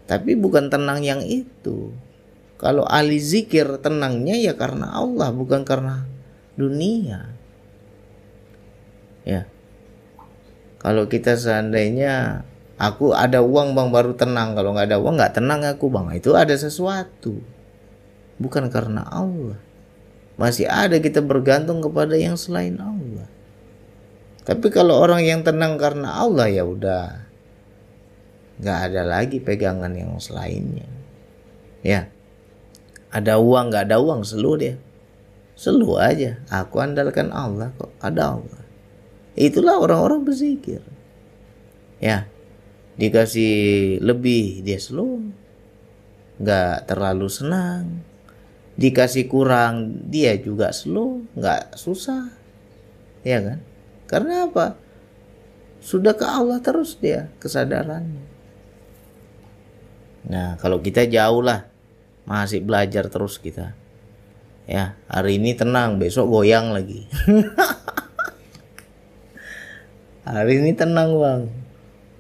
Tapi 0.07 0.37
bukan 0.37 0.69
tenang 0.71 1.03
yang 1.03 1.21
itu. 1.21 1.91
Kalau 2.57 2.87
ahli 2.89 3.21
zikir 3.21 3.69
tenangnya 3.85 4.33
ya 4.33 4.57
karena 4.57 4.97
Allah 4.97 5.29
bukan 5.29 5.61
karena 5.61 6.09
dunia. 6.57 7.37
Ya. 9.27 9.45
Kalau 10.81 11.05
kita 11.05 11.37
seandainya 11.37 12.47
aku 12.77 13.13
ada 13.13 13.41
uang 13.41 13.73
bang 13.73 13.89
baru 13.89 14.13
tenang 14.13 14.53
kalau 14.53 14.73
nggak 14.73 14.93
ada 14.93 14.97
uang 15.01 15.17
nggak 15.17 15.33
tenang 15.33 15.61
aku 15.65 15.89
bang 15.89 16.13
itu 16.13 16.33
ada 16.37 16.53
sesuatu 16.53 17.41
bukan 18.37 18.69
karena 18.69 19.05
Allah 19.09 19.57
masih 20.37 20.69
ada 20.69 21.01
kita 21.01 21.19
bergantung 21.25 21.81
kepada 21.81 22.13
yang 22.13 22.37
selain 22.37 22.77
Allah. 22.77 23.25
Tapi 24.45 24.69
kalau 24.69 25.01
orang 25.01 25.25
yang 25.25 25.41
tenang 25.41 25.75
karena 25.75 26.23
Allah 26.23 26.47
ya 26.47 26.63
udah 26.63 27.25
nggak 28.61 28.79
ada 28.89 29.01
lagi 29.03 29.41
pegangan 29.41 29.91
yang 29.97 30.13
selainnya. 30.21 30.87
Ya, 31.81 32.13
ada 33.09 33.41
uang 33.41 33.73
nggak 33.73 33.89
ada 33.91 33.97
uang 33.97 34.23
selu 34.23 34.55
dia, 34.61 34.75
selu 35.57 35.97
aja. 35.97 36.39
Aku 36.53 36.79
andalkan 36.79 37.33
Allah 37.33 37.73
kok 37.75 37.91
ada 37.99 38.37
Allah. 38.37 38.61
Itulah 39.33 39.81
orang-orang 39.81 40.21
berzikir. 40.21 40.85
Ya, 41.97 42.29
dikasih 42.97 43.97
lebih 44.01 44.65
dia 44.65 44.81
selu, 44.81 45.21
nggak 46.41 46.89
terlalu 46.89 47.29
senang. 47.29 48.01
Dikasih 48.77 49.25
kurang 49.25 50.05
dia 50.05 50.37
juga 50.37 50.69
slow. 50.69 51.25
Nggak 51.33 51.77
susah. 51.77 52.29
Ya 53.25 53.41
kan? 53.41 53.59
Karena 54.05 54.45
apa? 54.45 54.77
Sudah 55.81 56.13
ke 56.13 56.25
Allah 56.25 56.61
terus 56.61 56.97
dia 57.01 57.33
kesadarannya. 57.41 58.25
Nah 60.29 60.61
kalau 60.61 60.81
kita 60.81 61.09
jauh 61.09 61.41
lah. 61.41 61.69
Masih 62.27 62.59
belajar 62.59 63.07
terus 63.07 63.39
kita. 63.39 63.71
Ya 64.67 64.99
hari 65.07 65.39
ini 65.39 65.55
tenang 65.55 65.95
besok 65.95 66.27
goyang 66.27 66.75
lagi. 66.75 67.07
Hari 70.27 70.59
ini 70.59 70.75
tenang 70.75 71.15
bang 71.15 71.47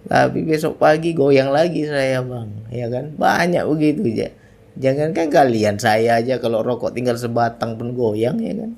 tapi 0.07 0.47
besok 0.47 0.79
pagi 0.79 1.11
goyang 1.11 1.51
lagi 1.51 1.83
saya 1.83 2.23
bang 2.23 2.49
ya 2.71 2.87
kan 2.87 3.13
banyak 3.19 3.63
begitu 3.67 4.03
ya 4.07 4.29
Jangankan 4.77 5.33
kalian, 5.33 5.75
saya 5.81 6.21
aja 6.21 6.37
kalau 6.37 6.61
rokok 6.61 6.93
tinggal 6.93 7.17
sebatang 7.17 7.81
pun 7.81 7.97
goyang 7.97 8.37
ya 8.37 8.53
kan. 8.53 8.71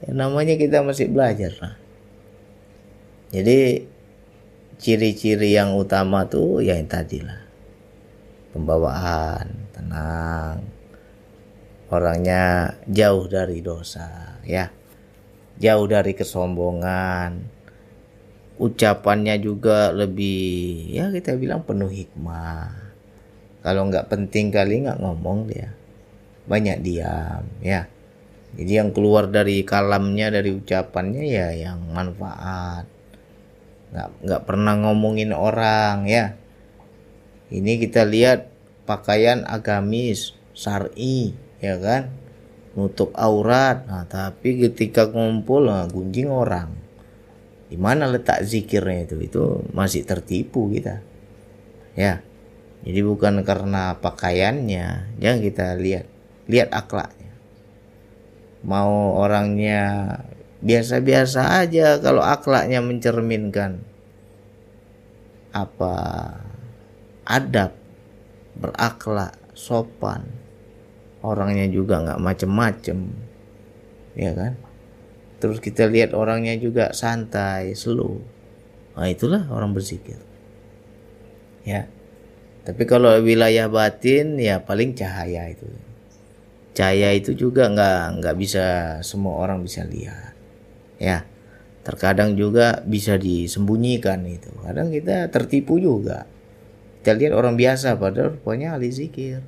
Ya, 0.00 0.10
namanya 0.16 0.56
kita 0.56 0.80
masih 0.80 1.12
belajar 1.12 1.52
lah. 1.60 1.76
Jadi 3.28 3.84
ciri-ciri 4.80 5.52
yang 5.52 5.76
utama 5.76 6.24
tuh 6.24 6.64
ya 6.64 6.80
yang 6.80 6.88
tadi 6.88 7.20
lah. 7.20 7.36
Pembawaan, 8.56 9.68
tenang. 9.76 10.64
Orangnya 11.92 12.74
jauh 12.88 13.28
dari 13.28 13.60
dosa 13.60 14.40
ya. 14.48 14.72
Jauh 15.60 15.84
dari 15.84 16.16
kesombongan. 16.16 17.59
Ucapannya 18.60 19.40
juga 19.40 19.88
lebih 19.88 20.92
ya 20.92 21.08
kita 21.08 21.32
bilang 21.40 21.64
penuh 21.64 21.88
hikmah. 21.88 22.92
Kalau 23.64 23.88
nggak 23.88 24.12
penting 24.12 24.52
kali 24.52 24.84
nggak 24.84 25.00
ngomong 25.00 25.48
dia. 25.48 25.72
Banyak 26.44 26.84
diam 26.84 27.40
ya. 27.64 27.88
Jadi 28.60 28.72
yang 28.76 28.92
keluar 28.92 29.32
dari 29.32 29.64
kalamnya 29.64 30.28
dari 30.28 30.52
ucapannya 30.52 31.24
ya 31.24 31.48
yang 31.56 31.88
manfaat. 31.88 32.84
Nggak 33.96 34.08
nggak 34.28 34.42
pernah 34.44 34.74
ngomongin 34.76 35.32
orang 35.32 36.04
ya. 36.04 36.36
Ini 37.48 37.80
kita 37.80 38.04
lihat 38.04 38.52
pakaian 38.84 39.40
agamis 39.48 40.36
syari 40.52 41.32
ya 41.64 41.80
kan? 41.80 42.12
Nutup 42.76 43.16
aurat. 43.16 43.88
Nah 43.88 44.04
tapi 44.04 44.68
ketika 44.68 45.08
ngumpul 45.08 45.64
nah, 45.64 45.88
gunjing 45.88 46.28
orang 46.28 46.89
di 47.70 47.78
mana 47.78 48.10
letak 48.10 48.42
zikirnya 48.42 49.06
itu? 49.06 49.16
Itu 49.22 49.44
masih 49.70 50.02
tertipu 50.02 50.66
kita. 50.74 50.98
Ya. 51.94 52.26
Jadi 52.82 53.00
bukan 53.06 53.46
karena 53.46 53.94
pakaiannya, 54.02 55.16
jangan 55.22 55.38
kita 55.38 55.66
lihat, 55.78 56.08
lihat 56.50 56.74
akhlaknya. 56.74 57.30
Mau 58.66 59.20
orangnya 59.20 60.16
biasa-biasa 60.60 61.60
aja 61.64 62.00
kalau 62.02 62.24
akhlaknya 62.24 62.82
mencerminkan 62.82 63.84
apa? 65.54 65.94
Adab, 67.28 67.76
berakhlak, 68.58 69.38
sopan. 69.54 70.26
Orangnya 71.20 71.68
juga 71.68 72.00
nggak 72.00 72.22
macem-macem, 72.24 72.98
ya 74.16 74.32
kan? 74.32 74.56
Terus 75.40 75.58
kita 75.58 75.88
lihat 75.88 76.12
orangnya 76.12 76.52
juga 76.60 76.92
santai, 76.92 77.72
slow. 77.72 78.20
Nah 78.94 79.08
itulah 79.08 79.48
orang 79.48 79.72
berzikir. 79.72 80.20
Ya. 81.64 81.88
Tapi 82.60 82.84
kalau 82.84 83.16
wilayah 83.24 83.72
batin 83.72 84.36
ya 84.36 84.60
paling 84.60 84.92
cahaya 84.92 85.48
itu. 85.48 85.64
Cahaya 86.76 87.16
itu 87.16 87.32
juga 87.32 87.72
nggak 87.72 88.20
nggak 88.20 88.36
bisa 88.36 88.66
semua 89.00 89.40
orang 89.40 89.64
bisa 89.64 89.82
lihat. 89.88 90.36
Ya, 91.00 91.24
terkadang 91.80 92.36
juga 92.36 92.84
bisa 92.84 93.16
disembunyikan 93.16 94.20
itu. 94.28 94.52
Kadang 94.60 94.92
kita 94.92 95.32
tertipu 95.32 95.80
juga. 95.80 96.28
Kita 97.00 97.16
lihat 97.16 97.32
orang 97.32 97.56
biasa 97.56 97.96
padahal 97.96 98.36
rupanya 98.36 98.76
ahli 98.76 98.92
zikir. 98.92 99.40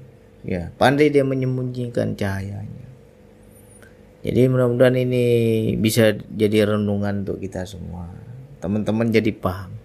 Ya, 0.42 0.72
pandai 0.80 1.12
dia 1.12 1.22
menyembunyikan 1.22 2.16
cahayanya. 2.16 2.88
Jadi 4.22 4.46
mudah-mudahan 4.46 4.96
ini 4.98 5.24
bisa 5.78 6.14
jadi 6.14 6.74
renungan 6.74 7.26
untuk 7.26 7.42
kita 7.42 7.66
semua. 7.66 8.06
Teman-teman 8.62 9.10
jadi 9.10 9.34
paham 9.34 9.82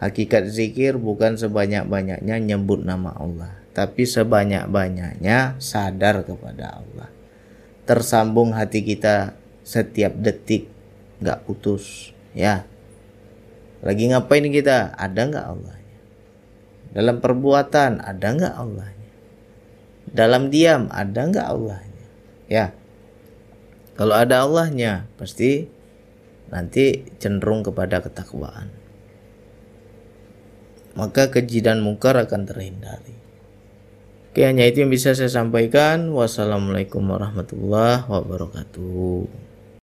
Hakikat 0.00 0.48
zikir 0.48 0.96
bukan 0.96 1.36
sebanyak-banyaknya 1.36 2.40
nyebut 2.40 2.80
nama 2.80 3.12
Allah, 3.20 3.52
tapi 3.76 4.08
sebanyak-banyaknya 4.08 5.60
sadar 5.60 6.24
kepada 6.24 6.80
Allah. 6.80 7.12
Tersambung 7.84 8.56
hati 8.56 8.80
kita 8.80 9.36
setiap 9.60 10.16
detik, 10.16 10.72
nggak 11.20 11.44
putus, 11.44 12.16
ya. 12.32 12.64
Lagi 13.84 14.08
ngapain 14.08 14.48
kita? 14.48 14.96
Ada 14.96 15.20
nggak 15.20 15.46
Allahnya? 15.52 16.00
Dalam 16.96 17.20
perbuatan 17.20 18.00
ada 18.00 18.28
nggak 18.32 18.54
Allahnya? 18.56 19.10
Dalam 20.08 20.48
diam 20.48 20.88
ada 20.88 21.20
nggak 21.28 21.44
Allahnya? 21.44 22.06
Ya. 22.48 22.72
Kalau 24.00 24.16
ada 24.16 24.48
Allahnya, 24.48 25.04
pasti 25.20 25.68
nanti 26.48 27.04
cenderung 27.20 27.60
kepada 27.60 28.00
ketakwaan 28.00 28.80
maka 30.98 31.30
keji 31.30 31.62
dan 31.62 31.82
mungkar 31.82 32.18
akan 32.18 32.46
terhindari. 32.46 33.14
Oke, 34.30 34.46
hanya 34.46 34.66
itu 34.66 34.86
yang 34.86 34.92
bisa 34.92 35.14
saya 35.14 35.30
sampaikan. 35.30 36.10
Wassalamualaikum 36.14 37.02
warahmatullahi 37.02 38.06
wabarakatuh. 38.06 39.49